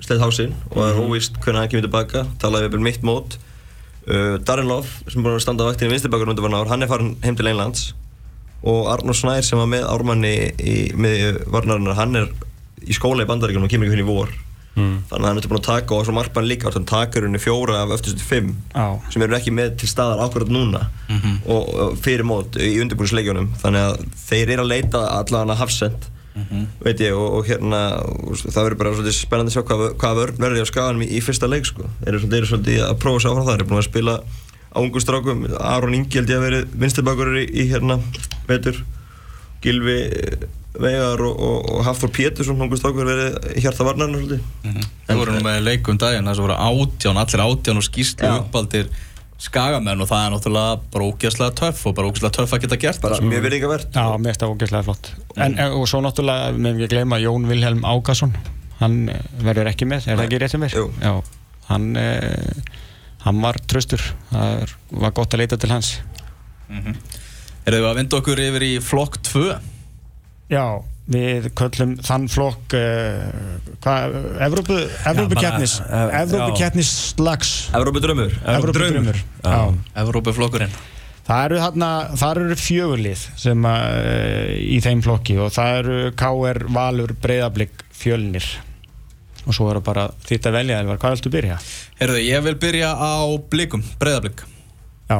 [0.05, 3.39] sleitt hásinn og er óvíst hvernig hann kemur tilbaka talaði við mitt mót.
[4.05, 7.15] Uh, Darren Love sem búin að standa á vaktinni vinstirbakar undir ár, hann er farin
[7.25, 7.93] heim til Englands.
[8.65, 12.31] Og Arnór Snær sem var með Ármanni í, með varnarinnar, hann er
[12.85, 14.33] í skóla í bandaríkunum og kemur ekki hún í vor.
[14.75, 17.39] Þannig að hann er búin að taka og svo markmann líka þannig að takar henni
[17.39, 18.99] fjóra af öftustu fimm Já.
[19.15, 20.81] sem eru ekki með til staðar akkurat núna
[21.47, 26.09] og, og fyrir mót í undirbúinsleikjunum þannig að þeir eru að leita allavega hafsend
[26.83, 30.21] veit ég og, og hérna og það verður bara svolítið spennandi að sjá hvað, hvað
[30.35, 31.87] verður á skaganum í, í fyrsta leik sko.
[32.01, 34.17] þeir eru svolítið, að prófa sig áfram það þeir eru búin að spila
[34.75, 35.47] á ungu strákum.
[35.61, 38.01] Aron Ingi held ég að verið vinstibakur í, í hérna
[38.49, 38.83] vetur.
[39.65, 44.89] Gilvi eh, Veigar og, og, og Hafþór Pétursson ungu strákur verið hjarta varnarinn svolítið.
[45.07, 48.35] Það voru nú með leikum daginn, það sem voru átján, allir átján og skýrslu Já.
[48.41, 48.91] uppaldir
[49.43, 53.01] skagamenn og það er náttúrulega bara ógeðslega töff og bara ógeðslega töff að geta gert
[53.03, 53.29] bara sko.
[53.29, 56.91] mjög virðingavert Já, mér finnst það ógeðslega flott en, en, og svo náttúrulega, með ekki
[56.95, 58.35] gleyma Jón Vilhelm Ákason
[58.79, 60.79] hann eh, verður ekki með, er það ekki rétt sem er?
[60.79, 60.87] Jú.
[61.03, 61.13] Já,
[61.73, 62.73] hann eh,
[63.27, 65.97] hann var tröstur það var gott að leita til hans
[66.71, 69.45] Erum við að vinda okkur yfir í flokk 2?
[70.53, 70.65] Já,
[71.11, 73.27] við köllum þann flokk uh,
[73.85, 74.15] hvað,
[74.47, 74.79] Evrópu
[75.11, 79.59] Evrópukeppnis Já, bara, eh, Evrópukeppnis slags Evrópu drömmur Evrópudrömmur Já.
[80.01, 80.73] Evrópuflokkurinn.
[81.25, 81.91] Það eru þarna,
[82.21, 87.85] það eru fjögurlið sem að, uh, í þeim flokki og það eru KR, Valur, Breiðablík,
[87.97, 88.49] Fjölnir.
[89.45, 91.57] Og svo eru bara þitt að velja Elvar, hvað viltu byrja?
[92.01, 93.13] Herðu, ég vil byrja á
[93.53, 94.45] blikum, breyðablík
[95.05, 95.19] Já,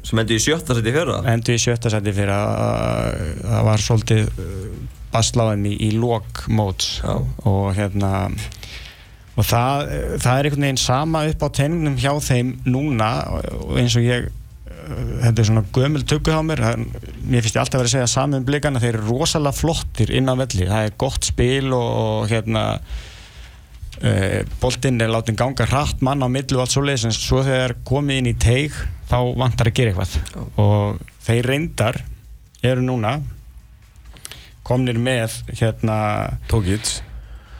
[0.00, 1.20] sem endi í sjötta seti fyrra?
[1.32, 4.66] Endur í sjötta seti fyrir að að það var svolítið uh,
[5.12, 7.14] basláðum í, í Já.
[7.48, 8.12] og hérna
[9.32, 13.96] og það, það er einhvern veginn sama upp á teiningnum hjá þeim núna og eins
[13.96, 17.90] og ég uh, þetta er svona gömul tökku á mér mér finnst ég alltaf verið
[17.90, 20.68] að segja saman um blikana þeir eru rosalega flottir inn á velli.
[20.68, 22.64] Það er gott spil og, og hérna
[24.00, 27.76] uh, boltinn er látið ganga hratt mann á millu og allt svoleiðis en svo þegar
[27.88, 28.76] komið inn í teig
[29.12, 30.16] þá vantar að gera eitthvað.
[30.56, 32.00] Og þeir reyndar
[32.64, 33.18] eru núna
[34.66, 35.96] komnir með hérna
[36.50, 37.00] Tókits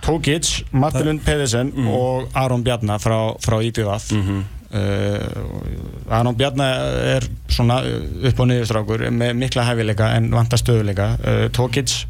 [0.03, 1.87] Tókic, Mattilund Pedersen Mm.
[1.95, 4.41] og Aron Bjarnar frá, frá IBVF Mhm.
[4.75, 6.75] uh, Aron Bjarnar
[7.17, 12.07] er svona uh, upp og niðurstrákur með mikla hefileika en vantar stöðuleika uh, Tókic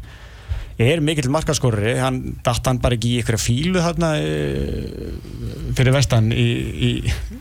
[0.81, 6.31] er mikill markaskorri hann datt hann bara ekki í ykkur fílu þarna uh, fyrir vestan
[6.33, 6.89] í, í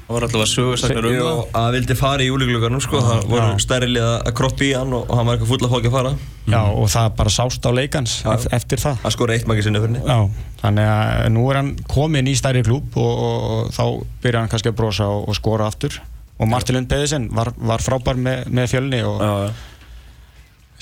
[0.02, 1.42] Það var alltaf að sögursagnir um Jú, það.
[1.62, 3.62] að vildi fara í júliglugarnum sko, það voru Já.
[3.64, 5.96] stærri lið að kroppa í hann og, og hann var eitthvað full af fólki að
[5.96, 6.12] fara.
[6.52, 8.30] Já, og það bara sást á leikans Já.
[8.34, 8.98] ef, eftir það.
[9.06, 10.18] Hann skori eitt mæki sinni fyrir Já,
[10.60, 13.84] þannig að nú er hann komin í stærri klúb og, og, og þá
[14.26, 15.96] byrjar hann kannski að brosa og, og skora aftur.
[16.42, 19.52] Og Martin Lund Pedersen var, var frábær með, með fjölni og Já, já.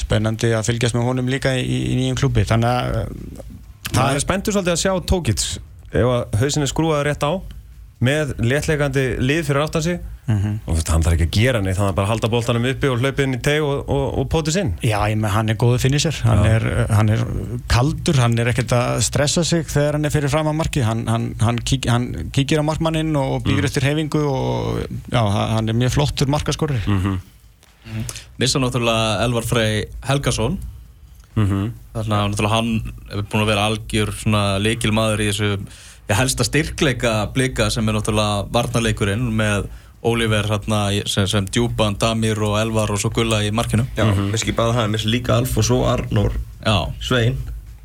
[0.01, 3.49] Spennandi að fylgjast með honum líka í, í nýjum klúbi þannig að uh,
[3.91, 5.49] Það er spenntur svolítið að sjá Tókits
[5.91, 7.33] ef að hausin er skrúað rétt á
[8.01, 10.01] með léttleikandi lið fyrir aftan sig.
[10.31, 10.61] Mhm.
[10.63, 12.87] og veist, hann þarf ekki að gera neitt hann þarf bara að halda boltanum uppi
[12.87, 14.71] og hlaupa inn í teg og, og, og póti sinn.
[14.87, 16.21] Já, ég með hann er góðu finisher.
[16.23, 17.25] Hann er, hann er
[17.73, 20.85] kaldur, hann er ekkert að stressa sig þegar hann er fyrir fram að marki.
[20.87, 25.21] Hann, hann, hann, kík, hann kíkir á markmannin og býður eftir hefingu og já,
[25.57, 27.19] hann er mjög flottur markaskorri mm
[28.39, 30.59] Missa náttúrulega Elvar Frey Helgason.
[31.35, 31.71] -hmm.
[31.95, 32.73] Þannig að náttúrulega hann
[33.11, 35.51] hefur búin að vera algjör svona leikil maður í þessu
[36.11, 39.71] ég helsta styrkleika blika sem er náttúrulega varnarleikurinn með
[40.03, 43.85] Oliver hérna, sem, sem djúpan, Damir og Elvar og svo Gulla í markinu.
[43.97, 44.55] Já, mm -hmm.
[44.57, 46.33] bara hann, missi líka Alf og svo Arnór
[46.65, 47.37] Já, Svein.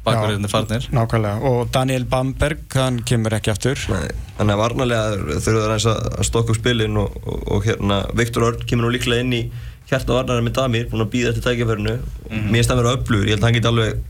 [0.05, 0.87] Bakverðinni farnir.
[0.91, 3.77] Nákvæmlega, og Daniel Bamberg hann kemur ekki aftur.
[3.89, 5.87] Nei, Þannig að varnarlega þurfum það
[6.19, 9.51] að stokka upp spilin og, og, og hérna Viktor Örn kemur nú líklega inn í
[9.89, 11.95] hjarta varnarinn með Damir, búin að býða eftir tækifærinu.
[12.29, 14.03] Mm Mér stæmur að öflugur, ég held að hann geti alveg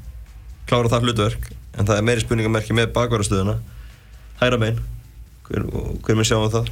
[0.69, 3.57] klára það hlutverk en það er meiri spurningamerki með bakvarastöðuna.
[4.39, 4.79] Hæra bein
[5.49, 6.69] hver, og hver með sjáum það?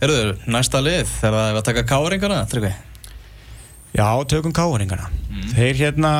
[0.00, 2.72] Herðu, næsta lið þegar það er að taka káringana, Tryggvi?
[3.94, 5.06] Já, tökum káringana
[5.54, 6.10] Þeir hérna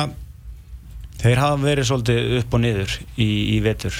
[1.19, 3.97] þeir hafa verið svolítið upp og niður í, í vetur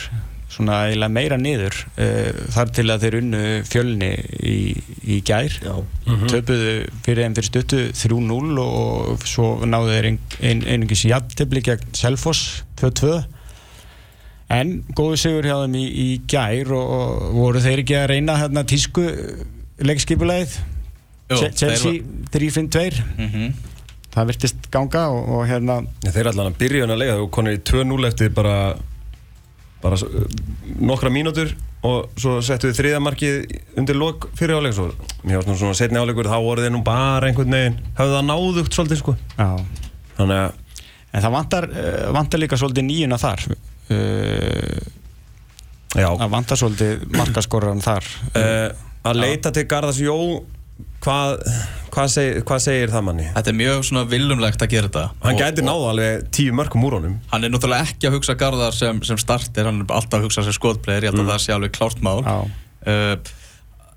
[0.55, 4.57] svona eiginlega meira niður uh, þar til að þeir unnu fjölni í,
[5.03, 5.57] í gær.
[5.59, 5.75] Já,
[6.31, 6.73] töpuðu
[7.05, 12.63] fyrir þeim fyrir stuttu 3-0 og svo náðu þeir ein, ein, einungis jafntefli gegn Selfoss
[12.81, 13.17] 2-2
[14.55, 18.37] en góðu sigur hjá þeim í, í gær og, og voru þeir ekki að reyna
[18.39, 19.05] hérna tísku
[19.81, 20.57] leikskipulegið
[21.25, 23.53] Jú, Chelsea 3-5-2 mm -hmm.
[24.13, 27.31] það virtist ganga og, og hérna Þeir er allan að byrja hann að lega og
[27.33, 28.75] konur í 2-0 eftir bara
[29.85, 30.25] bara svo-
[30.81, 31.53] nokkra mínútur
[31.85, 33.35] og svo settu við þriða markið
[33.77, 34.87] undir lok fyrir áleik svo
[35.23, 38.29] mér varst nú svona setni áleikur þá voru þeir nú bara einhvern veginn hafðu það
[38.31, 39.15] náðugt svolítið sko.
[39.37, 39.49] Já.
[40.17, 40.61] þannig að
[41.15, 43.43] en það vantar, uh, vantar líka svolítið nýjuna þar.
[43.87, 44.81] Uh,
[45.95, 46.09] já.
[46.09, 48.09] það vantar svolítið markaskorran þar.
[48.33, 48.67] Uh,
[49.05, 50.17] að leita til Garðars Jó
[51.05, 51.45] hvað
[51.95, 53.25] hvað, seg, hvað segir það manni?
[53.35, 56.83] Þetta er mjög svona viljumlegt að gera þetta Hann Og- gæti náða alveg tíu mörgum
[56.85, 60.19] úr honum Hann er náttúrulega ekki að hugsa Garðar sem, sem starter, hann er alltaf
[60.19, 62.21] að hugsa sem skotplegir, ég held að það sé alveg klárt mál.
[62.85, 63.15] Uh,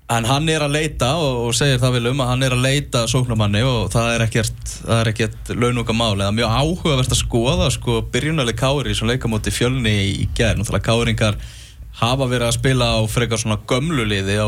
[0.09, 3.03] en hann er að leita og, og segir það viljum að hann er að leita
[3.11, 6.15] sóknumanni og það er ekkert, það er ekkert laununga mál.
[6.17, 10.63] Það er mjög áhugavert að skoða sko byrjunarlega kári sem leika móti fjölni í, gerð.
[10.63, 11.37] Náttúrulega káringar
[11.99, 14.47] hafa verið að spila á frekar svona gömlu liði á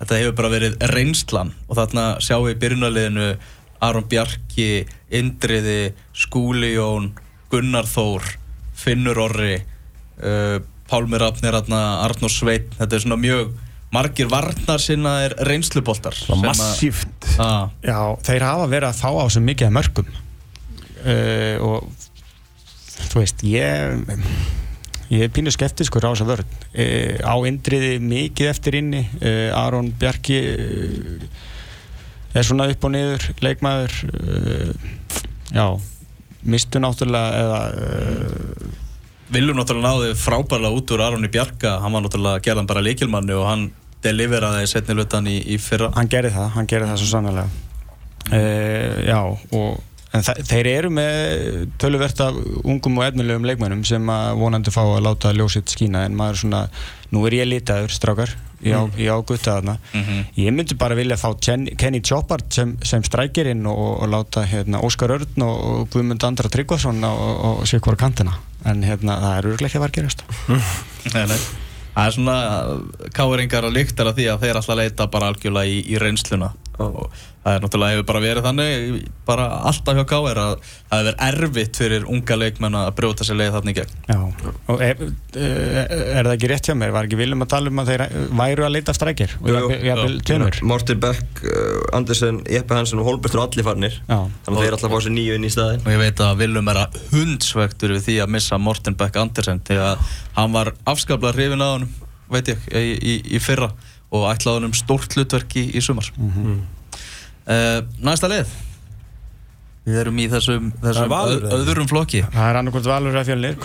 [0.00, 3.30] þetta hefur bara verið reynslan og þarna sjáum við í byrjunarliðinu
[3.80, 4.84] Aron Bjarki,
[5.16, 7.12] Indriði Skúli Jón,
[7.52, 8.26] Gunnar Þór
[8.80, 10.60] Finnur Orri uh,
[10.90, 13.52] Pálmi Rafnir Arnór Sveit, þetta er svona mjög
[13.94, 17.08] margir varnar sinna er reynsluboltar massíft.
[17.42, 21.88] Ah, Já, þeir hafa verið að fá á sem mikið mörgum uh, og
[23.10, 24.04] þú veist, ég
[25.10, 29.04] ég er pínu skeptiskur á þessa vörð uh, á indriði mikið eftir inni.
[29.20, 31.24] Uh, Aron Bjarki uh,
[32.34, 33.96] er svona upp og niður leikmaður.
[34.10, 34.70] Uh,
[35.50, 35.66] já,
[36.46, 38.78] mistu náttúrulega eða uh,
[39.30, 43.44] Viljum náttúrulega náði frábærlega út úr Aronni Bjarka, hann var náttúrulega gerðan bara leikilmanni og
[43.46, 43.68] hann
[44.02, 45.92] deliveraði setni lutan í, í fyrra.
[45.94, 47.44] Hann gerði það, hann gerði það svo sannlega
[48.30, 49.78] uh, já og
[50.16, 55.04] en þeir eru með töluvert af ungum og efnilegum leikmennum sem að vonandi fá að
[55.06, 56.62] láta ljósitt skína en maður svona,
[57.14, 58.34] nú er ég litaður strákar,
[58.66, 59.76] ég á, ég á gutta þarna.
[59.94, 60.20] Mhm.
[60.36, 64.82] ég myndi bara vilja fá Ken, Kenny Choppard sem, sem strækirinn og, og láta hérna,
[64.82, 68.34] Óskar Örn og, og Guðmund Andra Tryggvason og, og, og hvora kantina.
[68.66, 70.24] En hérna, það er örglega ekki að var gerast.
[71.90, 72.34] Það er svona
[73.16, 77.12] káringar að lyktar af því að þeir alltaf leita bara algjörlega í, í reynsluna og
[77.40, 78.96] það er náttúrulega hefur bara verið þannig
[79.28, 80.40] bara alltaf hjá K.R.
[80.42, 80.50] að
[80.90, 84.18] það hefur erfitt fyrir unga leikmenn að brjóta sér leið þarna í gegn Já,
[84.74, 85.00] og er,
[85.40, 86.92] er það ekki rétt hjá mér?
[86.96, 88.04] Var ekki viljum að tala um að þeir
[88.42, 89.36] væru að leita strækir?
[90.68, 94.18] Morten Beck, uh, Andersen, Jeppe Hansen og Holbert eru allir farnir Já.
[94.18, 96.70] þannig að þeir alltaf fá sér nýju inn í staðin og ég veit að Willum
[96.74, 100.04] er að hundsvektur við því að missa Morten Beck Andersen því að
[100.36, 101.98] hann var afskaplega hrifin að honum
[102.30, 103.72] veit ég, í, í, í fyrra
[104.10, 106.10] og ætlaði honum stórt hlutverki í sumar.
[106.18, 106.60] Mm.
[108.04, 108.50] Næsta leið
[109.90, 112.22] við erum í þessum, þessum Valur, öð, öðrum flokki.
[112.30, 113.56] Það er annarkvæmt valur að fjölnir?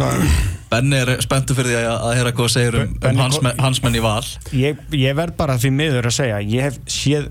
[0.71, 3.25] Benni er spenntu fyrir því að, að heyra hvað segir um, um Benni
[3.65, 4.21] hans, í val.
[4.55, 7.27] Ég, ég verð bara því miður að segja ég hef séð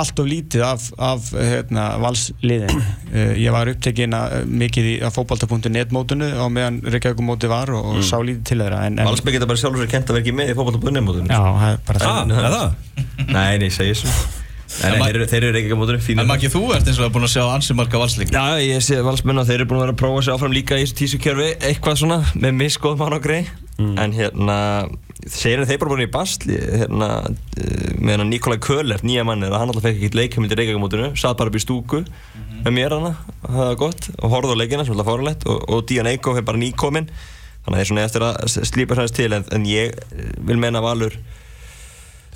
[0.00, 5.16] allt of lítið af, af hérna, valsliðin uh, ég var upptekinn að, mikið í að
[5.18, 9.48] fótbalta.net mótunu á meðan Reykjavík móti var og, og sá lítið til þeirra Valsberg geta
[9.50, 12.22] bara sjálfur sér kent að vera ekki með í fókbaltabunni Já, það er bara Ah,
[12.30, 12.70] það er það?
[13.36, 14.14] Nei, nei, segir svo.
[14.72, 16.96] Nei, nei, þeir eru- þeir eru ekki á mótunum, fínir en Maggi þú ert eins
[17.04, 19.82] og búin að sjá ansi marga valsling Já, ég sé valsmenn að þeir eru búin
[19.82, 23.16] að vera að prófa sig áfram líka í þessu tísukjörfi eitthvað svona með misgóð mann
[23.18, 23.42] og grei
[23.82, 24.56] en hérna
[25.30, 29.68] segir þeir bara búin í bastli hérna eh, með hérna Nikolai Köller, nýja mann hann
[29.68, 32.02] alltaf fekk ekkert leikheimild í Reykjavík-mótinu satt bara upp í stúku
[32.62, 35.84] með mér hana það var gott og horfði á leikina sem alltaf fórulegt og, og
[35.90, 39.30] Dían Eikó er bara nýkominn þannig að það er svona eftir að slípa sæðist til
[39.36, 41.18] en, en ég eh, vil meina að Valur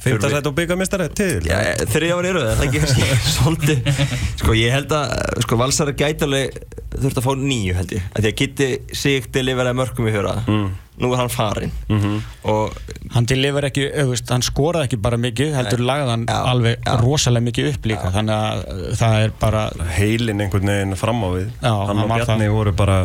[0.07, 1.29] Fymta sætt og byggamistari til?
[1.49, 1.59] Já,
[1.93, 3.13] þriðja ári eru það, það er ekki?
[3.37, 3.93] Svolítið.
[4.41, 5.15] Sko ég held að,
[5.45, 6.59] sko Valsara gæti alveg
[6.97, 8.09] þurft að fá nýju held ég.
[8.17, 10.67] Að Gitti sig deliveraði mörgum í fjöra mm.
[10.97, 11.73] Nú er hann farinn.
[11.93, 12.13] Mhm.
[12.49, 12.73] Og
[13.13, 16.95] hann deliver ekki, auðvist, hann skoraði ekki bara mikið heldur lagði hann Já, alveg já.
[17.03, 18.13] rosalega mikið upp líka.
[18.15, 19.67] Þannig að það er bara
[19.99, 21.51] Heilin einhvern veginn fram á við.
[21.61, 22.97] Já, Hann hann og var Bjarni voru bara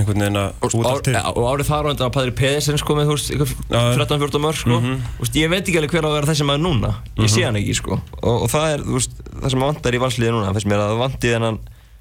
[0.00, 1.14] einhvern veginn að Og, ár, allt til.
[1.30, 3.80] Og árið þar á endan að Padri Pedersen sko með þú veist, ykkur Já.
[4.00, 4.78] 13-14 mörg sko.
[4.80, 5.02] Mhm.
[5.18, 6.94] Þú veist, ég veit ekki alveg hver á að vera þessi maður núna.
[7.20, 8.00] Ég sé hann ekki sko.
[8.22, 11.02] Og, og það er, veist, það sem vantar í valsliði núna finnst mér að það
[11.04, 11.60] vanti þennan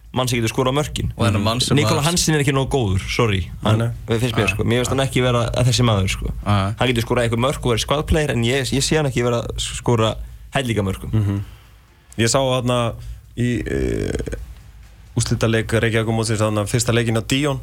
[0.10, 3.44] mann sem getur Og þennan mann sem Nikola að- Hansen er ekki nógu góður, sorry.
[3.62, 6.32] Hann, Nei, það finnst mér sko, mér finnst hann ekki vera að þessi maður sko.
[6.46, 9.44] Hann getur skorað eitthvað mörk og verið skvaðplegir en ég, ég sé hann ekki vera
[9.46, 10.16] að skora
[10.56, 11.14] hellíka mörkum
[12.18, 12.80] Ég sá þarna
[13.38, 14.34] í uh,
[15.20, 17.60] úslítaleik Reykjavík mótsins þarna fyrsta leikin á Díón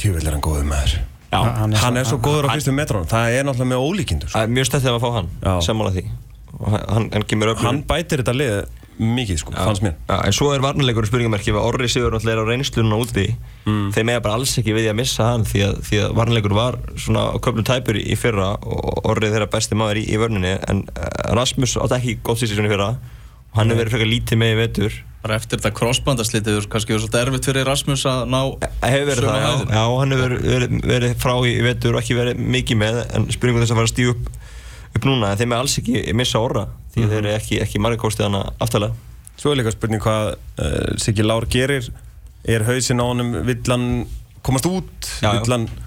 [0.00, 0.98] Tjúvill er hann góður maður.
[1.32, 3.08] Já, hann Hann er svo góður á hann- fyrstu metrónum.
[3.08, 4.38] Það er náttúrulega með ólíkindur sko.
[4.42, 5.52] Er mjög stættið að fá hann, Já.
[5.68, 6.04] sammála því.
[6.60, 8.66] Og hann, hann, hann kemur upp Hann bætir þetta lið
[9.02, 9.94] mikið sko, fannst mér.
[10.08, 13.24] Já, en svo er varnarleikur spurningamerki ef að Orri Sigur náttúrulega er á reynslununa úti.
[13.64, 13.92] Mm.
[13.94, 16.76] þeir mega bara alls ekki við að missa hann því að, því að varnarleikur var
[17.00, 20.52] svona á köflum tæpur í, fyrra og Orri er þeirra besti maður í, í vörninni.
[20.68, 22.90] En eh, Rasmus átti ekki gótt sísísjón í fyrra
[23.56, 24.98] hann hefur verið frekar lítið með í vetur.
[25.22, 28.38] Bara eftir þetta crossbandaslitið kannski verið svolítið erfitt fyrir Rasmus að ná
[28.82, 32.16] Það hefur verið það, já, já hann hefur verið, verið frá í, vetur og ekki
[32.18, 34.30] verið mikið með en spurningum þess að fara að stíu upp,
[34.98, 37.82] upp núna en þeir með alls ekki missa orra því að þeir eru ekki, ekki
[37.84, 38.98] margir kostið hana aftalega
[39.42, 41.86] Svo er líka spurning hvað uh, Siggi Lár gerir.
[42.46, 43.86] Er hausinn á honum, vill hann
[44.44, 45.08] komast út?
[45.22, 45.32] Já.
[45.38, 45.81] Vill hann, er-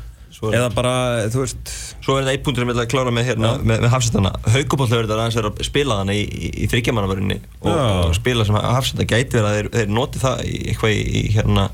[0.52, 0.94] eða bara,
[1.34, 1.72] þú veist
[2.06, 4.32] Svo er þetta eitt punktur sem ég að klára með hérna með, með hafsendana.
[4.46, 8.46] Haukupáll hefur þetta aðeins verið að spila þannig í, í, í þryggjamannavörunni og, og spila
[8.46, 11.66] sem hafsenda gæti verið að þeir, þeir noti það í, eitthvað í, hérna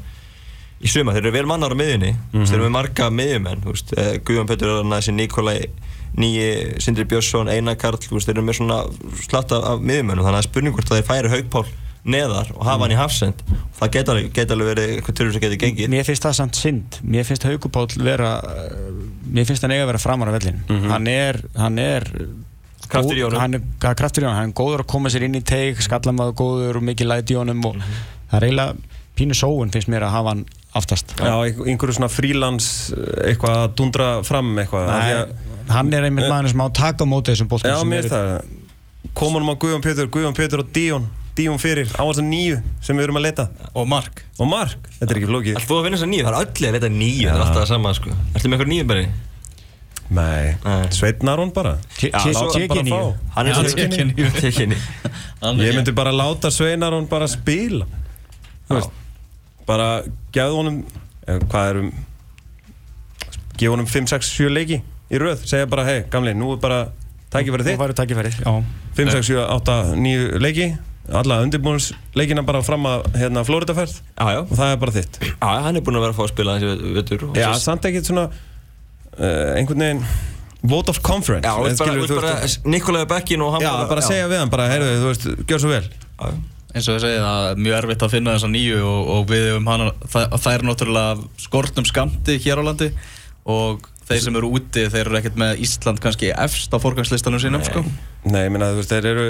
[0.82, 1.14] í suma.
[1.14, 2.46] Þeir eru vel mannar á miðjunni, mm Mhm.
[2.50, 3.66] þeir eru með marga miðjumenn,
[3.98, 5.60] eh, Guðjón Petur er þessi Nikolai
[6.18, 6.48] nýji,
[6.82, 8.80] Sindri Björnsson, Einar Karl, þeir eru með svona
[9.22, 11.70] slatt af, miðjumennum, þannig að er spurning hvort að þeir færi Haukupáll
[12.06, 13.42] neðar og hafa hann í hafsend
[13.78, 14.32] það geti alveg,
[14.72, 15.90] verið eitthvað törur sem geti gengið.
[15.94, 16.98] Mér finnst það samt synd.
[17.06, 18.88] Mér finnst Haukur Páll vera uh,
[19.30, 22.08] Mér finnst hann eiga að vera framar á vellin Hann er Hann er
[22.92, 23.40] Kraftur í honum.
[23.40, 24.36] Hann er kraftur í honum.
[24.42, 27.40] Hann er góður að koma sér inn í teig Skallamaður góður og mikið læti í
[27.40, 30.42] honum og það er eiginlega pínu sóun finnst mér að hafa hann
[30.76, 31.14] aftast.
[31.20, 32.68] Já, einhver- einhverju svona frílans
[33.28, 36.68] eitthvað að dundra fram eitthvað af því að- Nei, hann er einmitt maður sem á
[36.82, 38.30] taka á móti þessum bóltum Já, sem mér það.
[39.14, 42.98] Komunum á Guðjón Pétur, Guðjón Pétur og Díón Díón fyrir, á þess að nýju sem
[42.98, 43.46] við erum að leita.
[43.74, 44.24] Og Mark.
[44.38, 45.56] Og Mark, þetta er ekki flókið.
[45.56, 46.24] Ætlar þú að vinna þess að nýju?
[46.28, 48.16] Það er öllu að veita nýju, það er alltaf það sama sko.
[48.36, 49.06] Ætlar með eitthvað nýju bara?
[50.12, 50.88] Nei, Nei.
[50.92, 51.78] Sveitnar hún bara.
[51.96, 52.92] T- Já, T- svo- T- bara TG9.
[52.92, 53.32] fá.
[53.38, 54.76] Hann er svo tekin í- Tekinni
[55.64, 57.86] Ég myndi bara láta Sveinar hún bara spila.
[58.68, 58.90] Þú veist
[59.66, 59.88] Bara
[60.36, 60.82] gefðu honum
[61.28, 61.92] eh, Hvað erum
[63.56, 65.46] Gefa honum 5, 6, 7 leiki í röð.
[65.48, 66.82] Segja bara, hei, gamli, nú er bara
[67.32, 67.80] Tækifæri Nú þitt.
[67.80, 68.64] væri tækifærið, já.
[69.00, 70.68] 5, 6, 7, 8, 9 leiki
[71.12, 74.42] Alla undirbúinsleikina bara fram að hérna Flóridaferð Já, já.
[74.46, 75.18] Og það er bara þitt.
[75.28, 77.64] Já, hann er búinn að vera að fá að spila þessi vettur og Já, svo-
[77.66, 80.04] samt ekkert svona uh, einhvern veginn
[80.62, 82.34] Vote of conference Já, bara, bara
[82.70, 85.72] Nikolai Bekkin og hann Já, bara segja við hann, bara, heyrðu, þú veist, gjör svo
[85.74, 85.88] vel.
[86.22, 86.28] Já,
[86.76, 89.48] eins og ég segi það er mjög erfitt að finna þessa nýju og, og við
[89.58, 91.16] um hana, það, það er náttúrulega
[91.48, 92.92] skortum skamti hér á landi
[93.50, 97.66] og þeir sem eru úti þeir eru ekkert með Ísland kannski efst á forgangslistanum sínum
[97.66, 97.82] sko.
[98.30, 99.26] Nei, ég meina, þú veist, þeir eru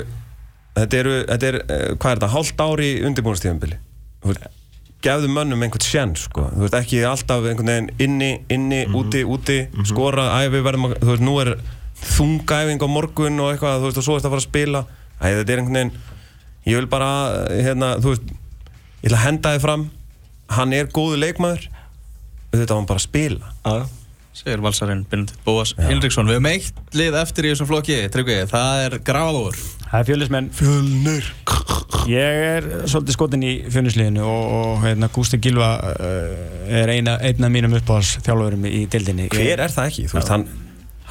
[0.78, 3.80] þetta eru, þetta er, eh, hvað er þetta, hálft ári undirbúinastíðanbili
[5.02, 6.48] gefðu mönnum einhvern sjens sko.
[6.54, 9.58] þú veist ekki alltaf einhvern veginn inni, inni, úti, úti
[9.90, 11.54] skora, æ, við verðum að, þú veist, nú er
[12.02, 14.84] þungæfing á morgun og eitthvað, þú veist, og svo er þetta að fara að spila.
[15.22, 15.94] Æ, þetta er einhvern veginn
[16.66, 17.10] ég vil bara,
[17.50, 19.88] hérna, þú veist ég ætla að henda þið fram.
[20.52, 21.68] Hann er góðu leikmaður.
[22.52, 23.52] Þetta var hann bara að spila.
[23.64, 23.86] Já,
[24.36, 26.30] segir valsarinn Benedikt Bóas Hinriksson.
[26.30, 29.58] Við höfum eitt lið eftir í þessum flokki Tryggvi, það er Grafur
[29.92, 31.26] Það er fjölismenn Fjölnir.
[32.08, 37.44] Ég er svolítið skotin í fjölnisliðinu og, og hérna, Gústi Gilva uh, er eina, einn
[37.46, 40.48] af mínum uppáhals þjálfurum í dildinni hver er það ekki, þú veist, hann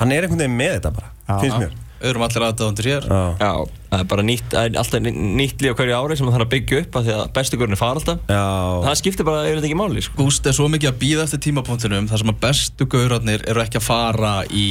[0.01, 1.35] hann er einhvern veginn með þetta bara, Já.
[1.45, 1.77] finnst mér.
[2.01, 3.07] Öðrum allir aðdáðundir hér.
[3.13, 3.21] Já.
[3.45, 3.51] Já,
[3.91, 6.37] það er bara nýtt, það er alltaf ný- nýtt líf á hverju ári sem það
[6.39, 8.23] þarf að byggja upp af því að bestu görnir fara alltaf.
[8.33, 8.47] Já,
[8.87, 10.17] Það skiptir bara, er þetta ekki máli, sko.
[10.23, 13.77] Gúst er svo mikið að býða eftir tímapunktunum þar sem að bestu gaurarnir eru ekki
[13.83, 14.67] að fara í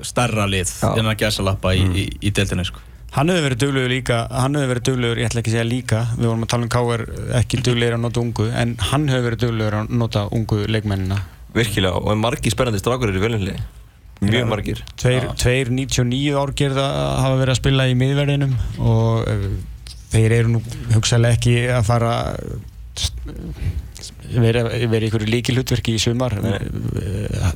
[0.00, 0.88] stærra lið Já.
[0.96, 2.80] innan gæsalappa í, í, í deildinni sko.
[3.14, 6.00] Hann hefur verið duglegur líka Hann hefur verið duglegur, ég ætla ekki að segja líka
[6.16, 7.04] Við vorum að tala um K.R.
[7.40, 11.20] ekki duglegur að nota ungu en hann hefur verið duglegur að nota ungu leikmennina.
[11.54, 13.54] Virkilega, og margir spennandi strákur í völinni
[14.24, 14.80] Mjög margir.
[15.00, 16.84] Tveir, tveir 99 árgerða
[17.20, 19.48] hafa verið að spila í miðverðinum og uh,
[20.14, 20.62] þeir eru nú
[20.94, 22.12] hugsaðlega ekki að fara
[24.34, 26.38] vera í ykkur líki hlutverki í sumar.
[26.40, 27.52] Uh,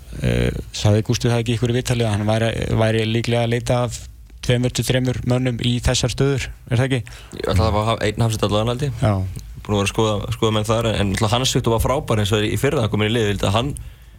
[0.77, 4.01] saði Gústu það ekki ykkur viðtalið að hann væri, væri líklega að leita af
[4.49, 7.21] tveimur til þreimur mönnum í þessar stöður, er það ekki?
[7.39, 9.13] Ég ætla að hafa einn hafsett allavega Já,
[9.69, 12.45] Búin að vera að skoða, skoða menn þar en hans svittu var frábær eins og
[12.47, 13.73] í fyrra að koma inn í að hann,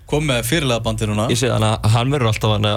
[0.10, 1.30] kom með fyrirlega bandi núna.
[1.32, 2.68] Ég segi þannig að hann verður alltaf hann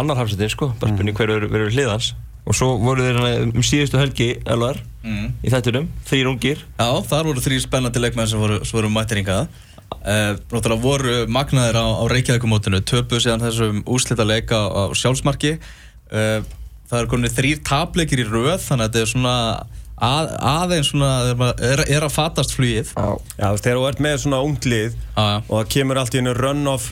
[0.00, 2.12] annar hafsettin sko, bara spurning hver verður- verður hlið hans.
[2.46, 5.26] Og svo voru þeir hann um síðustu helgi elvar mm.
[5.42, 6.62] í þættunum, þrýr ungir.
[6.78, 9.50] Já, þar voru þrý spennandi leikmenn sem voru, voru mættiringað
[9.98, 15.56] uh, Náttúrulega voru magnaðir á, á Reykjavíkumótinu töpuð síðan þessum úslita leika á, á sjálfsmarki.
[16.10, 16.40] Uh,
[16.90, 19.34] Það eru komin þrýr tapleikir í röð þannig að þetta er svona
[20.00, 21.10] að, aðeins svona
[21.70, 22.90] er, er að fatast flugið.
[22.96, 26.20] Já, Já, þú veist, þegar þú ert með svona unglið og það kemur allt í
[26.22, 26.90] hennu run-off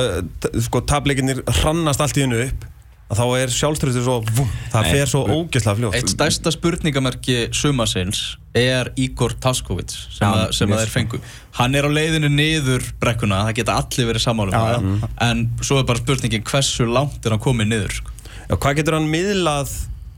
[0.00, 2.68] uh, t- sko, tableikinnir hrannast allt í hennu upp
[3.12, 5.96] að þá er sjálfströðið svo vum, það fer svo ógeðslega fljótt.
[5.98, 8.22] Eitt stærsta spurningamerki sumasins
[8.56, 11.20] er Igor Taskovits sem, Já, að, sem að þeir fengu.
[11.58, 14.88] Hann er á leiðinu niður brekkuna, það geta allir verið sammálum Já, það.
[15.04, 15.10] já.
[15.28, 18.16] En svo er bara spurningin hversu langt er hann komið niður sko.
[18.48, 19.72] Já, hvað getur hann miðlað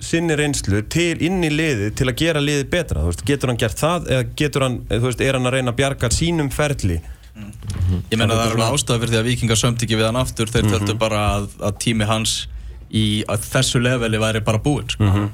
[0.05, 3.61] sinni reynslu til inn í liðið til að gera liðið betra, þú veist, getur hann
[3.63, 7.01] gert það eða getur hann, þú veist, er hann að reyna að bjarga sínum ferli
[7.35, 10.47] Ég meina það er alveg ástæða fyrir því að vikingar sömnt ekki við hann aftur
[10.53, 10.75] Þeir Mhm.
[10.75, 12.35] töldu bara að, að tími hans
[12.95, 15.03] í að þessu leveli væri bara búinn sko.
[15.09, 15.25] Mhm.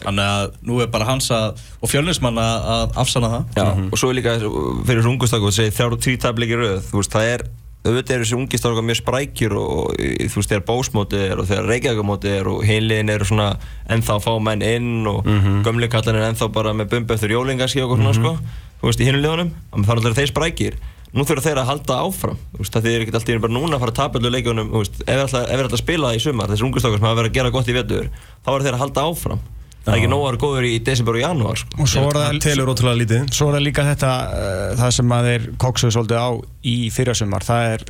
[0.00, 3.98] Þannig að nú er bara hans að, og fjölnismann að, að afsanna það Já, og
[4.00, 7.12] svo er líka fyrir þessu ungustak og segir þrjár og trí tableiki röð þú veist,
[7.16, 7.44] það er,
[7.80, 12.34] auðvitað eru þessi ungistakar mjög sprækjur og þú veist, þegar bósmótið er og þegar reykjagamótið
[12.36, 13.48] er og hinliðin eru svona
[13.88, 15.62] ennþá að fá menn inn og mm -hmm.
[15.64, 18.38] gömleikallan er ennþá bara með bumbu eftir jólingarski og svona, sko.
[18.80, 20.74] Þú veist, í hinu liðunum, þannig að það er þeir sprækjir
[21.10, 23.82] nú þurfa þeir að halda áfram þú veist, það er ekkert alltaf bara núna að
[23.82, 26.64] fara að tapa öllu leikjunum, þú veist, ef við ætla að spila í sumar, þessi
[26.64, 28.10] ungustakar sem hafa verið að gera gott í vetur,
[28.44, 29.40] þá er þeir að halda áfram
[29.84, 31.78] það er ekki nóg að vera góður í desember og janúar sko.
[31.80, 34.94] og svo er það, það telur ótrúlega lítið svo er það líka þetta uh, það
[34.98, 36.30] sem að þeir koksuðu svolítið á
[36.68, 37.84] í fyrrasumar, það er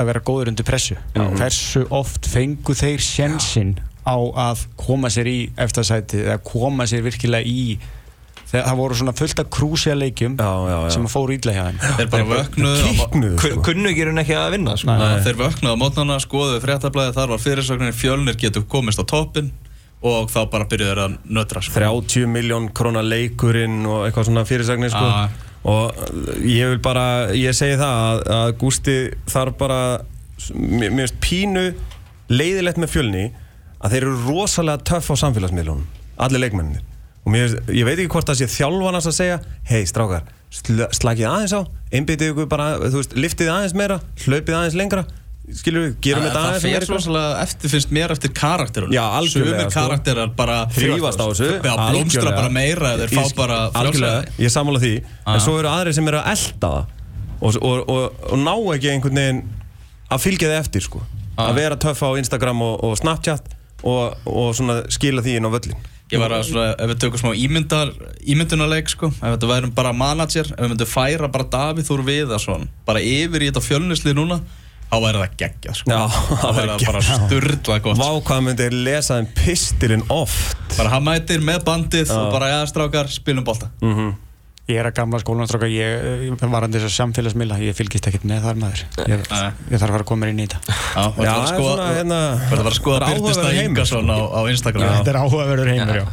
[0.00, 0.96] að vera góður undir pressu
[1.36, 3.74] hversu oft fengu þeir sjensinn
[4.08, 7.76] á að koma sér í eftirsæti eða koma sér virkilega í
[8.50, 10.90] þegar það voru svona fullt af krúsja leikjum Já, já, já.
[10.96, 13.62] sem að fóru ítla hjá þeim Þeir bara vöknuðu á- Kiknuðu, Kun- sko.
[13.68, 14.96] kunnu ekki raun ekki að vinna sko.
[14.96, 15.20] Nei.
[15.28, 19.52] Þeir vöknuðu á mótnana, skoðuðu fréttablaði þar var fyrirsögnin fjölnir getur komist á toppin
[20.00, 21.76] og þá bara byrjuðu þeir að nötra sko.
[21.76, 25.04] 30 miljón krónar leikurinn og eitthvað svona fyrirsagnir sko.
[25.04, 25.48] Já.
[25.70, 26.00] og
[26.46, 27.04] ég vil bara
[27.36, 28.96] ég segi það að, að Gústi
[29.28, 29.80] þarf bara
[30.56, 31.64] mér finnst pínu
[32.32, 33.24] leiðilegt með fjölni
[33.80, 35.84] að þeir eru rosalega töff á samfélagsmiðlunum
[36.20, 36.86] allir leikmenninir
[37.20, 41.28] og mér, ég veit ekki hvort það sé þjálfanast að segja hei strákar, sl slakið
[41.28, 41.60] aðeins á
[41.92, 45.04] einbyttið ykkur bara, þú veist, liftið aðeins meira hlaupið aðeins lengra
[45.58, 49.66] skilur við, gerum þetta Það aðeins fer svolítið eftir finnst mér eftir karakterunum Já, algjörlega,
[49.66, 49.74] sko.
[49.80, 54.50] karakterar bara þrýfast á þessu Já, blómstra bara meira eða þeir fá bara algjörlega, ég
[54.50, 54.92] er sammála því
[55.24, 55.34] Ah.
[55.34, 56.84] en svo eru aðrir sem eru að elda það
[57.40, 59.42] og, og, og, og ná ekki einhvern veginn
[60.10, 61.02] að fylgja þið eftir sko
[61.38, 61.48] Ah.
[61.50, 63.46] að vera töff á Instagram og, og Snapchat
[63.86, 65.80] og, og svona skila því inn á völlin
[66.10, 67.92] Ég var að svona, ef við tökum smá ímyndar,
[68.26, 72.64] ímyndunarleik sko, ef þetta værum bara manager, ef við myndum færa bara Davíð Þór Viðarsson,
[72.88, 74.40] bara yfir í þetta fjölnislið núna,
[74.90, 75.92] þá væri það geggjað sko.
[75.92, 78.00] Já, þá það væri það bara sturla gott.
[78.00, 82.60] Vá hvað myndi lesa þeim pistilinn oft Bara hann mætir með bandið og bara, já
[82.70, 83.70] strákar, spilum bolta.
[83.84, 84.18] mm
[84.70, 88.26] ég er að gamla skólanstráka ég, ég var hann þess að samfélagsmiðla ég fylgist ekkert
[88.28, 91.04] með þar maður ég, ég þarf að fara að koma mér inn í þetta Já,
[91.16, 94.12] það er skoða, svona, hérna, það var að skoða það er Byrtista áhugaverður heimur, Ingarsson
[94.14, 94.94] á, á Instagram.
[94.98, 96.06] þetta er áhugaverður heimur já.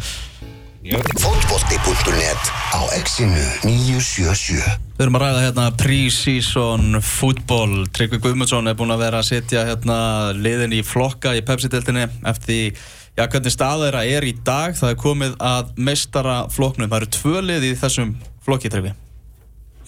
[0.87, 4.61] Fótbolti.net á exinu 977
[4.95, 9.65] Við erum að ræða hérna pre-season fútból Tryggvi Guðmundsson er búinn að vera að setja
[9.67, 9.97] hérna
[10.37, 12.71] liðin í flokka í Pepsi-deltinni eftir
[13.17, 14.77] já, hvernig staða þeirra er í dag.
[14.79, 18.15] Það er komið að meistara flokknum það eru tvö lið í þessum
[18.47, 18.95] flokki Tryggvi.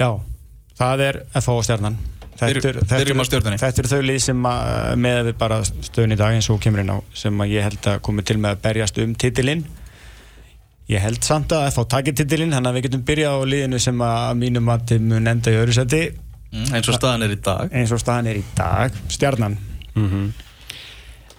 [0.03, 0.09] Já,
[0.83, 1.99] það er FH stjarnan.
[2.39, 3.57] Þetta Byrjum- er- þetta byrjum á er- Stjörnunni.
[3.63, 6.83] Þetta er þau lið sem að, með við bara stöðun í dag eins og kemur
[6.83, 9.65] inn á sem að ég held að komi til með að berjast um titilinn
[10.89, 13.99] Ég held samt að FH takir titilinn þannig að við getum byrjað á liðinu sem
[14.01, 17.73] að mínum að mun enda í öðru seti mm, eins og staðan er í dag.
[17.77, 19.57] Eins og staðan er í dag stjarnan.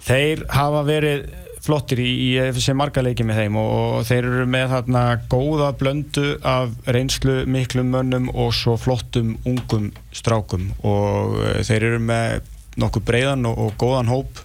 [0.01, 1.25] Þeir hafa verið
[1.61, 5.67] flottir í, í sem marga leiki með þeim og, og þeir eru með þarna góða
[5.77, 10.71] blöndu af reynslu miklum mönnum og svo flottum ungum strákum.
[10.87, 12.47] Og eh, þeir eru með
[12.81, 14.41] nokkuð breiðan og, og góðan hóp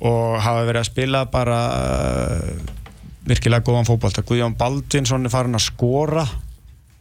[0.00, 2.76] og hafa verið að spila bara uh,
[3.30, 4.24] virkilega góðan fótbolta.
[4.26, 6.26] Guðjón Baldvinsson er farin að skora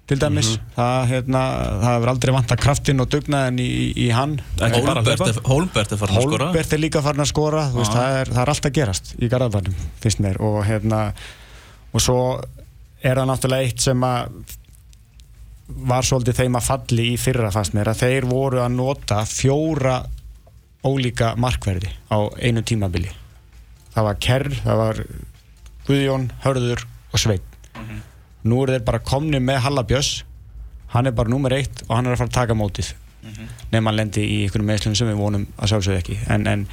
[0.09, 0.53] til dæmis.
[0.75, 1.41] Það, hérna,
[1.81, 4.37] það hefur aldrei vantað kraftinn og dugnaðin í, í hann.
[4.59, 6.47] Hólmbert er, Hólmbert farin að skora.
[6.49, 9.29] Holbert er líka farin að skora þú veist, það, er, það er alltaf gerast í
[9.31, 10.39] Garðabænum finnst mér.
[10.45, 11.03] Og hérna
[11.93, 12.21] og svo
[12.99, 14.39] er það náttúrulega eitt sem að
[15.89, 19.99] var svolítið þeim að falli í fyrra fannst mér að þeir voru að nota fjóra
[20.81, 23.11] ólíka markverði á einu tímabili.
[23.93, 25.01] Það var Kerr, það var
[25.89, 26.83] Guðjón, Hörður
[27.13, 27.45] og Sveit
[28.45, 30.09] nú eru þeir bara komni með Hallabjörs
[30.93, 32.93] hann er bara nummer eitt og hann er að fara að taka mótið.
[33.73, 36.15] Nema hann lendi í einhvern meðslum sem við vonum að sjálfsögðu ekki.
[36.33, 36.63] En, en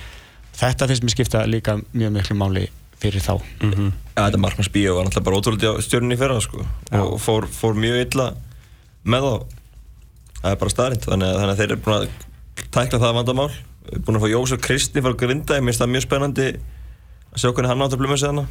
[0.57, 2.63] þetta finnst mér skipta líka mjög miklu máli
[3.03, 3.35] fyrir þá.
[4.17, 6.65] Ja, þetta markmanns bíó var náttúrulega bara ótrúlega stjörnunni í fyrra sko.
[6.97, 8.29] og fór, fór mjög illa
[9.05, 9.35] með þá.
[10.41, 12.09] Það er bara staðrind þannig, að- þannig að þeir eru búin að
[12.79, 13.51] tækla það vandamál.
[14.07, 16.49] Búin að fá Jósef Kristi frá Grinda ég minnst það mjög spennandi
[17.45, 18.47] hvernig hann átt að bluma sig hana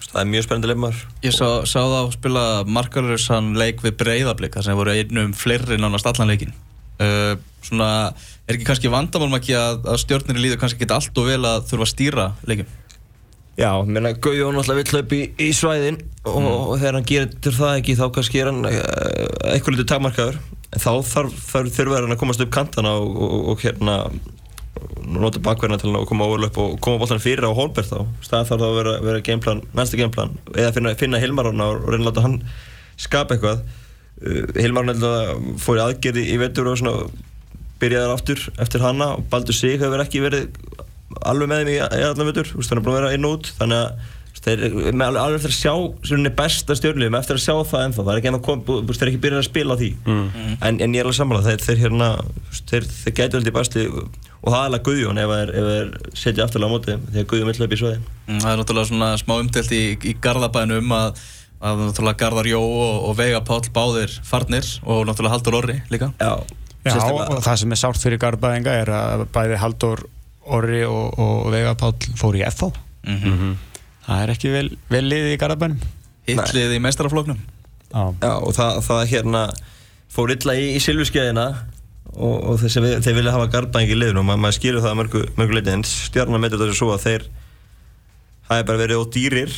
[0.00, 4.62] það er mjög spennandi leifmar Ég sá, sá það að spila markalursan leik við breyðablika
[4.64, 6.54] sem voru einnum fleiri nánast allan leikin
[7.02, 7.88] uh, Svona,
[8.48, 11.66] er ekki kannski vandamálum ekki að, að stjórnir líður kannski ekki allt og vel að
[11.68, 12.70] þurfa að stýra leikin
[13.60, 17.74] Já, menna Guðjón alltaf vill hlaup í, í svæðin og, og þegar hann gerir það
[17.80, 18.76] ekki þá kannski er hann uh,
[19.50, 20.38] eitthvað litið takmarkaður.
[20.70, 23.96] En þá þarf, þarf þurfa hann að komast upp kantana og, og, og hérna
[25.18, 28.04] nota bakverðina til að koma overlöp og koma bóltan fyrir á Holbert þá.
[28.24, 30.36] Stað þarf þá að vera, vera gameplan, næsta gameplan.
[30.54, 32.38] Eða finna, finna Hilmar hann og reyna að láta hann
[33.00, 33.64] skapa eitthvað.
[34.20, 37.10] Uh, Hilmar hann heldur fór í aðgerði í vetur og svona
[37.80, 40.50] byrjaði aftur eftir hanna og Baldur Sig hefur ekki verið
[41.26, 42.50] alveg með þeim í, í allan vetur.
[42.50, 43.52] Þú veist, hann er búin að vera inn og út.
[43.58, 45.72] Þannig að þeir eru alveg, alveg eftir að sjá
[46.08, 49.42] svona besta stjórnliðum eftir að sjá það ennþá það er ekki kom, eru ekki byrjað
[49.42, 49.90] að spila á því.
[50.64, 52.08] En, en ég er alveg sammála þeir, þeir hérna
[52.70, 53.84] þeir, þeir gætu aldrei besti
[54.40, 57.28] og það er alveg Guðjón ef þeir, ef þeir setja afturlega á móti því að
[57.32, 60.76] Guðjón vill upp í svoði Mm, Það er náttúrulega svona smá umdelt í, í Garðabænu
[60.78, 61.20] um að,
[61.66, 66.12] að náttúrulega Garðar Jó og, og Veiga Páll báðir farnir og náttúrulega Haldur Orri líka.
[66.22, 66.36] Já,
[66.86, 70.04] Já, og það sem er sárt fyrir Garðabæðinga er að bæði Haldur
[70.46, 72.70] Orri og, og Veiga Páll fóru í FH
[73.10, 73.50] mm
[74.06, 75.82] það er ekki vel, vel liðið í Garðabænum.
[76.30, 77.36] Hittlið í meistarafloknum
[77.90, 79.42] Já, Já, og það, það hérna
[80.10, 81.44] fór illa í, í silfurskeiðina
[82.16, 84.90] og, og þessi, við, þeir vilja hafa gardbæðing í liðinu og ma maður skilur það
[84.94, 87.26] að mörgu, mörgu leiti en stjarnar metur þessu svo að þeir
[88.50, 89.54] hafi bara verið ódýrir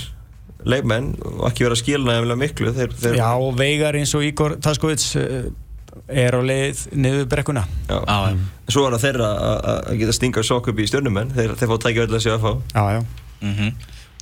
[0.68, 2.72] leikmenn og ekki verið að skila nefnilega miklu.
[2.76, 5.48] Þeir, þeir, Já og Veigar eins og Ígor Taskovits uh,
[6.12, 7.64] er á leið niður brekkuna.
[7.88, 7.96] Já.
[7.98, 8.36] Já, já.
[8.72, 11.32] Svo er það þeirra að- að geta stinga sokk upp í stjörnumenn.
[11.34, 13.03] Þeir, þeir fá að tækja öll að sjá að fá Já, já.
[13.42, 13.72] Mm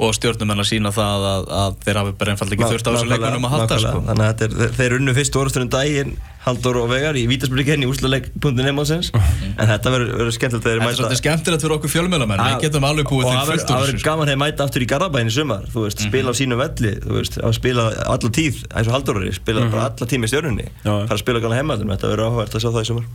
[0.01, 3.09] Og stjórnumenn að sína það að, að þeir hafi bara einfaldi ekki þurft á þessu
[3.11, 3.99] leikmennum að halda sko.
[4.07, 7.85] Þannig að þetta er, þeir, þeir unnu fyrst orðstunum daginn Haldur og Vegar í vítaspilíkenni
[7.85, 9.11] í úrslaleik.nm ásins
[9.61, 12.65] en þetta verður verður skemmtilegt þegar þeir Þetta er mæta skemmtilegt fyrir okkur fjölmjölamenn Við
[12.65, 14.09] getum alveg búið það verður- fullt það úr verður þessu sko.
[14.09, 17.13] gaman þegar mæta aftur í Garabæn í sumar þú veist, spila á sínu velli þú
[17.19, 17.85] veist, að spila
[18.15, 20.67] alla tíð eins og Halldóri spila bara alla tíð með stjörnunni.
[20.81, 20.95] Já.
[20.97, 23.07] fara að spila gana heimaldum, þetta verður áhugavert að sjá það í sumar.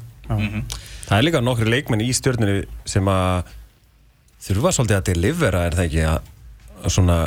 [1.10, 2.62] Það er líka nokkri leikmenn í stjórnunni
[2.94, 3.50] sem að
[4.46, 6.35] þurfa svolítið að delivera er það ekki að, að
[6.88, 7.20] svona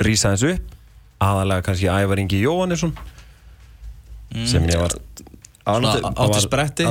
[0.00, 0.76] rísa þessu upp
[1.20, 2.94] aðalega kannski Ævar Ingi Jóhannesson
[4.48, 4.94] sem ég var
[5.70, 6.86] átti spretti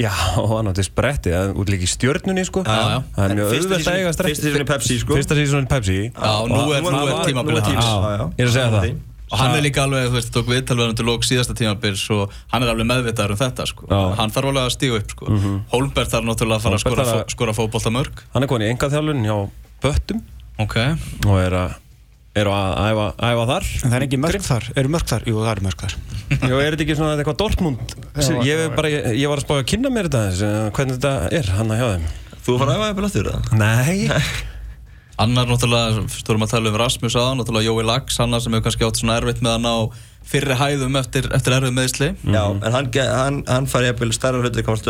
[0.00, 0.10] já,
[0.50, 2.98] hann átti spretti út líka í stjörnunni sko Já, já.
[3.16, 5.18] það er mjög að season- eiga spretti fyrsta í Pepsi, sko.
[5.18, 7.92] fyrsta sísónin Pepsi Já, nú er, nú er tímabilið hans
[8.38, 8.98] ég er að segja það.
[9.30, 12.64] Og hann er líka alveg, þú veist, tók viðtalverðan til lók síðasta tímabils og hann
[12.66, 13.86] er alveg meðvitaður um þetta, sko.
[13.86, 13.98] Já.
[14.18, 15.28] Hann þarf alveg að stíga upp, sko.
[15.70, 18.24] Hólmbert þarf náttúrulega að fara að Hólmbert skora, fó, skora fótbolta mörg.
[18.34, 19.36] hann er konið í engaþjálun hjá
[19.86, 20.24] Böttum
[20.60, 20.76] Ok.
[21.26, 21.78] og er að
[22.38, 23.64] er að æfa, æfa þar.
[23.80, 25.24] En það er ekki mörg þar, eru mörg þar?
[25.26, 25.94] Jú, það eru mörg þar.
[26.30, 27.94] Já, er þetta ekki svona eitthvað Dortmund?
[28.14, 30.94] Já, ég, bara, ég, ég var að spája að kynna mér þetta aðeins, eh, hvernig
[31.00, 32.06] þetta er hann að hjá þeim.
[32.46, 33.42] Þú var að að æfa eða aftur það?
[33.58, 33.98] Nei.
[35.20, 38.86] Annar náttúrulega, stórum að tala um Rasmus aðan, náttúrulega Jói Lax, annar sem hefur kannski
[38.86, 39.74] átt svona erfitt með að ná
[40.30, 42.08] fyrri hæðum eftir, eftir erfið meðsli.
[42.30, 44.88] Já, en hann, hann, hann fær jafnvel starra hluti komast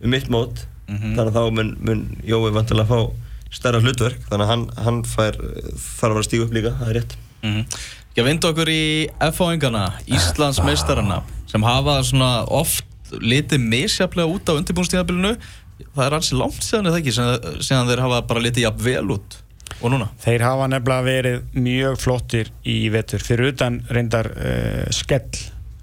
[0.00, 3.80] í að í um mitt mót þannig að þá mun, mun Jói vantilega fá starra
[3.82, 7.00] hlutverk þannig að hann, hann fær, þarf að vera að stíga upp líka, það er
[7.00, 7.16] rétt
[7.46, 7.64] Mm
[8.16, 8.82] Ég vindu okkur í
[9.26, 11.18] F-áingana, Íslands meistarana,
[11.50, 15.34] sem hafa svona oft litið misjaflega út á undirbúnstíðabilinu.
[15.92, 19.36] Það er ansi langt síðan eða ekki, síðan þeir hafa bara litið jafn vel út.
[19.82, 20.08] Og núna?
[20.24, 25.28] Þeir hafa nefnilega verið mjög flottir í vetur fyrir utan reyndar uh, skell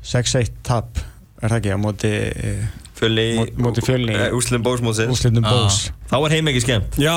[0.02, 0.98] 6-1 tap
[1.38, 2.66] er það ekki á móti uh,
[3.04, 4.16] Fjölni, Mó- móti Fjölni.
[4.38, 5.78] Úslinn Bósmótsins úslitnum bós
[6.10, 6.96] Þá var heim ekki skemmt.
[7.02, 7.16] Já,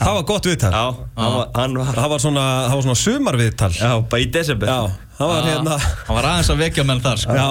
[0.00, 0.70] það var gott viðtal.
[0.72, 0.84] Já,
[1.20, 3.72] hann var, hann var Það var svona, það var svona sumarviðtal.
[3.76, 4.68] Já, bara í desember.
[4.72, 4.80] Já,
[5.22, 7.36] það var hérna Hann var aðeins að vekja menn þar, sko.
[7.38, 7.46] Já,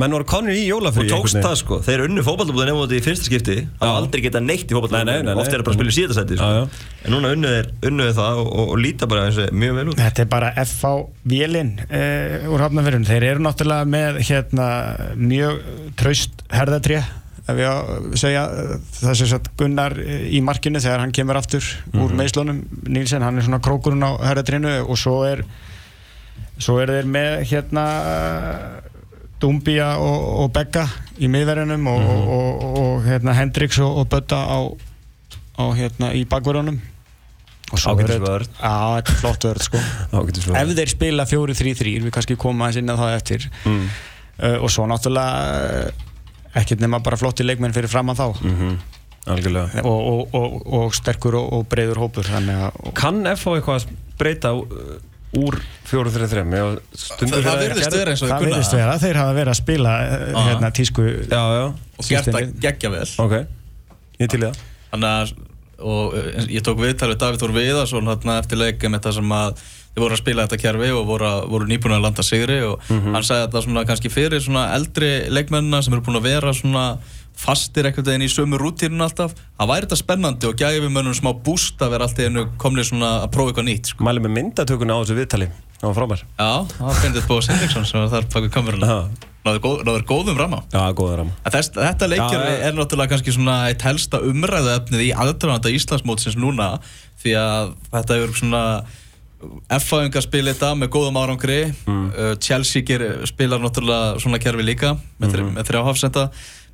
[0.00, 3.04] menn voru konur í jólafrí Og tókst það sko, þeir unnu fótballtabúðin nefnum þetta í
[3.06, 5.42] fyrsta skipti Það var aldrei geta neitt í Nei, nei, nei, fótballtabúðin nei.
[5.42, 6.48] Oft er það bara að spila í síðasæti sko.
[6.56, 6.88] já.
[7.06, 9.78] En núna unnu þeir, unnu þeir það og, og, og líta bara eins og mjög
[9.80, 10.94] vel út Þetta er bara FH
[11.26, 13.06] Vélin uh, úr hafnafyrun.
[13.06, 14.66] Þeir eru náttúrulega með hérna,
[15.20, 15.62] mjög
[16.00, 17.04] traust herðatré
[17.46, 21.38] ef ég að segja eh, það sem sagt Gunnar eh, í markinu þegar hann kemur
[21.38, 25.44] aftur úr meðslunum Nílsen, hann er svona krókurinn á herðatrénu og svo er
[26.58, 27.84] svo er þeir með hérna
[29.40, 30.86] Dumbia og, og Begga
[31.20, 34.58] í miðverðinum og, og, og, og hérna Hendrix og, Bötta á,
[35.60, 36.78] á hérna í bakverðunum
[37.74, 38.50] og svo Ágætis er þetta- vörn.
[38.62, 39.80] Já, þetta er flott vörð sko
[40.62, 43.86] ef þeir spila 4-3-3 við kannski koma aðeins inn á það eftir mm.
[44.40, 45.90] uh, og svo náttúrulega
[46.56, 48.76] ekkert nema bara flotti leikmenn fyrir fram að þá Mhm.
[49.26, 52.28] Algjörlega og, og, og, og sterkur og, breiður hópur
[52.94, 53.86] Kann FH eitthvað að
[54.20, 55.00] breyta uh,
[55.38, 55.58] úr
[55.90, 59.58] 4-3-3 og stundum Það, virðist vera eins og það verðist vera þeir hafa verið að
[59.60, 60.46] spila uh, Ah.
[60.50, 61.64] hérna tísku Já, já,
[62.00, 63.06] og gert það geggja vel.
[63.26, 63.34] ok.
[64.20, 64.60] Ég til það.
[64.96, 65.32] Að,
[65.84, 69.58] og eh, ég tók viðtal við Davíð Þór Viðarsson hérna eftir leikum þetta sem að
[69.96, 72.80] þið voru að spila þetta kjærfi og voru, að- voru nýbúin að landa sigri og
[72.88, 76.86] hann sagði þetta svona kannski fyrir svona eldri leikmennina sem eru búin að vera svona
[77.36, 79.34] fastir einhvern veginn í sömu rútínun alltaf.
[79.60, 83.12] Það væri þetta spennandi og gæfi mönnum smá búst að vera alltaf einu komni svona
[83.26, 84.04] að prófa eitthvað nýtt sko.
[84.08, 85.48] Mæli með myndatökuna á þessu viðtali.
[85.76, 86.20] Það var frábær.
[86.40, 88.94] Já, það var Bendit Bóas Hendriksson sem var þar baka kameruna.
[89.46, 93.12] Náður góð, náður góðum ramma Já, góða ram En Þess, þetta leikjur Já, er náttúrulega
[93.12, 96.66] kannski svona eitt helsta umræðuefnið í aðdraðanda Íslandsmótsins núna
[97.22, 98.62] því að þetta hefur svona
[99.76, 101.58] F-fæðingar spila þetta með góðum árangri.
[101.86, 102.06] Mm.
[102.10, 105.54] uh, Chelsea ger, spilar náttúrulega svona kerfi líka með, mm Mhm.
[105.60, 106.24] með þrjá hafsenda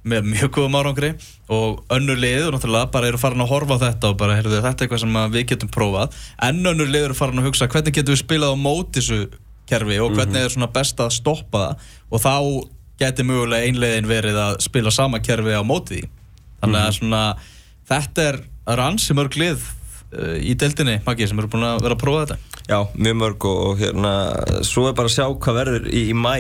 [0.08, 1.12] með mjög góðum árangri
[1.52, 4.72] og önnur liður náttúrulega bara eru farin að horfa á þetta og bara heyrðu þetta
[4.72, 6.16] er eitthvað sem við getum prófað.
[6.42, 9.20] En önnur liður eru farin að hugsa hvernig getum við spilað á móti þessu
[9.70, 11.92] kerfi og hvernig er svona best að stoppa það?
[12.10, 12.34] Og þá
[13.02, 16.02] geti mögulega einlegin verið að spila sama kerfi á móti
[16.62, 17.22] þannig að svona
[17.90, 18.42] þetta er
[18.78, 22.60] ransi mörg lið uh, í deildinni, Maggi, sem eru búin að vera að prófa þetta.
[22.70, 24.12] Já, mjög mörg og, og hérna
[24.66, 26.36] Svo er bara að sjá hvað verður í, í mæ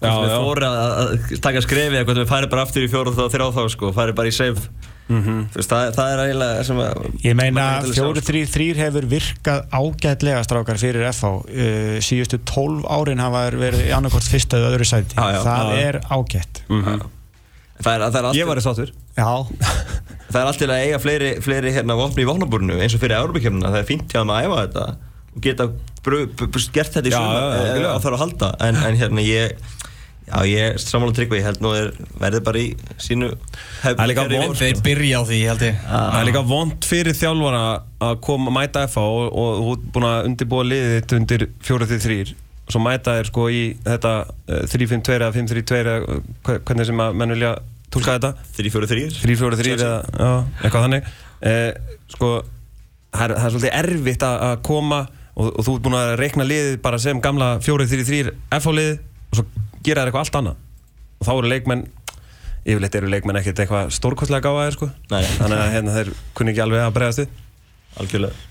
[0.00, 0.38] við já.
[0.40, 3.46] fóru að, að taka skrefið eða hvernig við færi bara aftur í fjóra þá þrjá
[3.58, 4.70] þá sko, færi bara í save
[5.10, 5.38] Mhm.
[5.50, 8.10] Þú veist, það, það er eiginlega sem að ég meina maður sjá, sko.
[8.30, 14.28] 4-3-3 hefur virkað ágætlega strákar fyrir FH uh, síðustu 12 árin hafa verið í annarkort
[14.30, 15.40] fyrsta eða öðru sæti Já, já.
[15.48, 15.80] það Já.
[15.88, 17.02] er ágætt Mhm.
[17.80, 19.30] Það er, það er allt Ég var í sáttur já,
[20.30, 23.18] Það er allt til að eiga fleiri, fleiri hérna vopni í vopnabúrinu eins og fyrir
[23.18, 24.86] Európa-kemna það er fínt hjá þeim að æfa þetta
[25.34, 25.66] og geta
[26.70, 27.90] gert þetta í algjörlega.
[27.96, 29.58] að þarf að halda en, en hérna ég
[30.30, 31.88] já ég samanlega tryggva ég held nú er
[32.20, 32.68] verði bara í
[33.02, 33.28] sínu
[33.80, 35.80] Það er líka vor, Þeir byrja á því, held ég.
[35.88, 37.62] Það er líka vond fyrir þjálfara
[38.06, 42.18] að koma, mæta FH og, og þú ert búin að undirbúa liðið þitt undir 4-3-3
[42.70, 44.12] og svo mæta þér sko í þetta
[44.46, 45.94] eh, 3-5-2 eða 5-3-2 eða
[46.46, 47.54] hve- hvernig sem að menn vilja
[47.90, 48.32] tólka þetta.
[48.60, 50.30] 3-4-3 3-4-3 eða já,
[50.62, 51.08] eitthvað þannig.
[51.40, 52.28] Eh, sko
[53.10, 55.00] það er, það er svolítið erfitt að, að koma
[55.40, 59.00] og, og þú ert búin að reikna liðið bara sem gamla 4-3-3 FH liðið
[59.30, 59.46] og svo
[59.86, 60.60] gera þér eitthvað allt annað.
[61.20, 61.86] Og þá eru leikmenn
[62.60, 64.92] yfirleitt eru leikmenn ekkert eitthvað stórkostlega gáðaðir sko.
[65.10, 67.42] Þannig að hérna, þeir kunni ekki alveg að bregðast við.
[68.00, 68.49] Algjörlega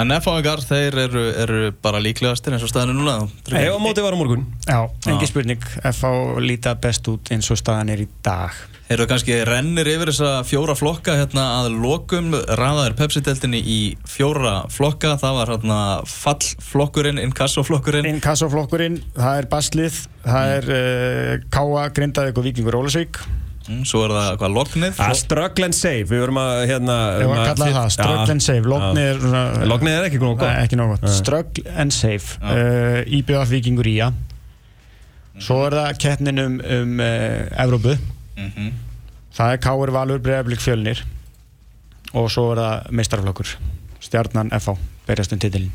[0.00, 4.14] En F-fáingar, þeir eru, eru bara líklegastir eins og staðinu núna Ef á móti var
[4.14, 4.46] á morgun.
[4.66, 5.66] Já, engi spurning.
[5.82, 8.54] FH líta best út eins og staðan er í dag.
[8.84, 12.34] Þeir eru kannski rennir yfir þessa fjóra flokka hérna að lokum.
[12.34, 13.78] Raðaður Pepsi-deltinni í
[14.08, 15.14] fjóra flokka.
[15.22, 15.78] Það var hérna
[16.10, 18.10] fallflokkurinn, inkassoflokkurinn.
[18.16, 23.20] Inkassoflokkurinn, það er Baslið það er uh, Káa, Grindavík og Víkingur Ólasvík
[23.68, 25.00] mm, svo er það hvað lognið?
[25.04, 26.04] Að struggle and save.
[26.10, 28.70] Við verum að hérna Ef að kalla það, struggle and save.
[28.74, 30.62] Lognið er svona Lognið er ekki nóg gott.
[30.62, 32.38] Ekki nóg gott, struggle and save.
[32.42, 34.10] Uh, IBF Víkingur Ía
[35.42, 37.96] Svo er það keppnin um, um uh, Evrópu.
[38.40, 38.74] Mm
[39.34, 41.00] Það er Káur Valur Breiðablík Fjölnir.
[42.14, 43.56] Og svo er það meistarflokkur
[44.04, 44.76] stjarnan FH,
[45.08, 45.72] berjast um titilin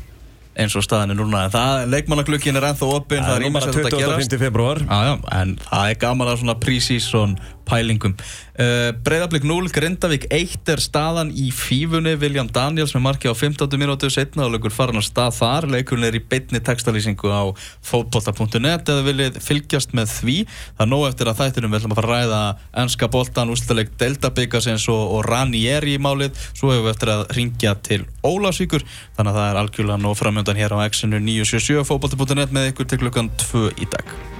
[0.60, 1.44] eins og staðan er núna.
[1.46, 3.24] En það, leikmannaglukkin er ennþá opinn.
[3.24, 4.26] Það er ímislegt að gerast.
[4.26, 4.40] 25.
[4.42, 4.82] februar.
[4.82, 7.36] Já, já, en það er gaman að svona pre-season
[7.70, 8.16] pælingum.
[8.60, 13.78] Uh, Breiðablík 0, Grindavík 1 er staðan í fífunni, William Daniels með marki á 15.
[13.80, 17.48] minútu, setna og leikur farin að stað þar, leikurinn er í beinni textalýsingu á
[17.86, 20.36] fótbolta.net eða viljið fylgjast með því.
[20.74, 22.42] Það er nóg eftir að þættinum við ætlum að fara að ræða
[22.82, 27.24] ennska boltan, úrstæðleik Delta Byggasins og, og Ranieri í málið, svo hefur við eftir að
[27.38, 28.84] ringja til Ólafsvíkur,
[29.16, 33.02] þannig að það er algjörlega nóg framjöndan hér á X-inu 977 fótbolta.net með ykkur til
[33.04, 34.39] klukkan 2 í dag.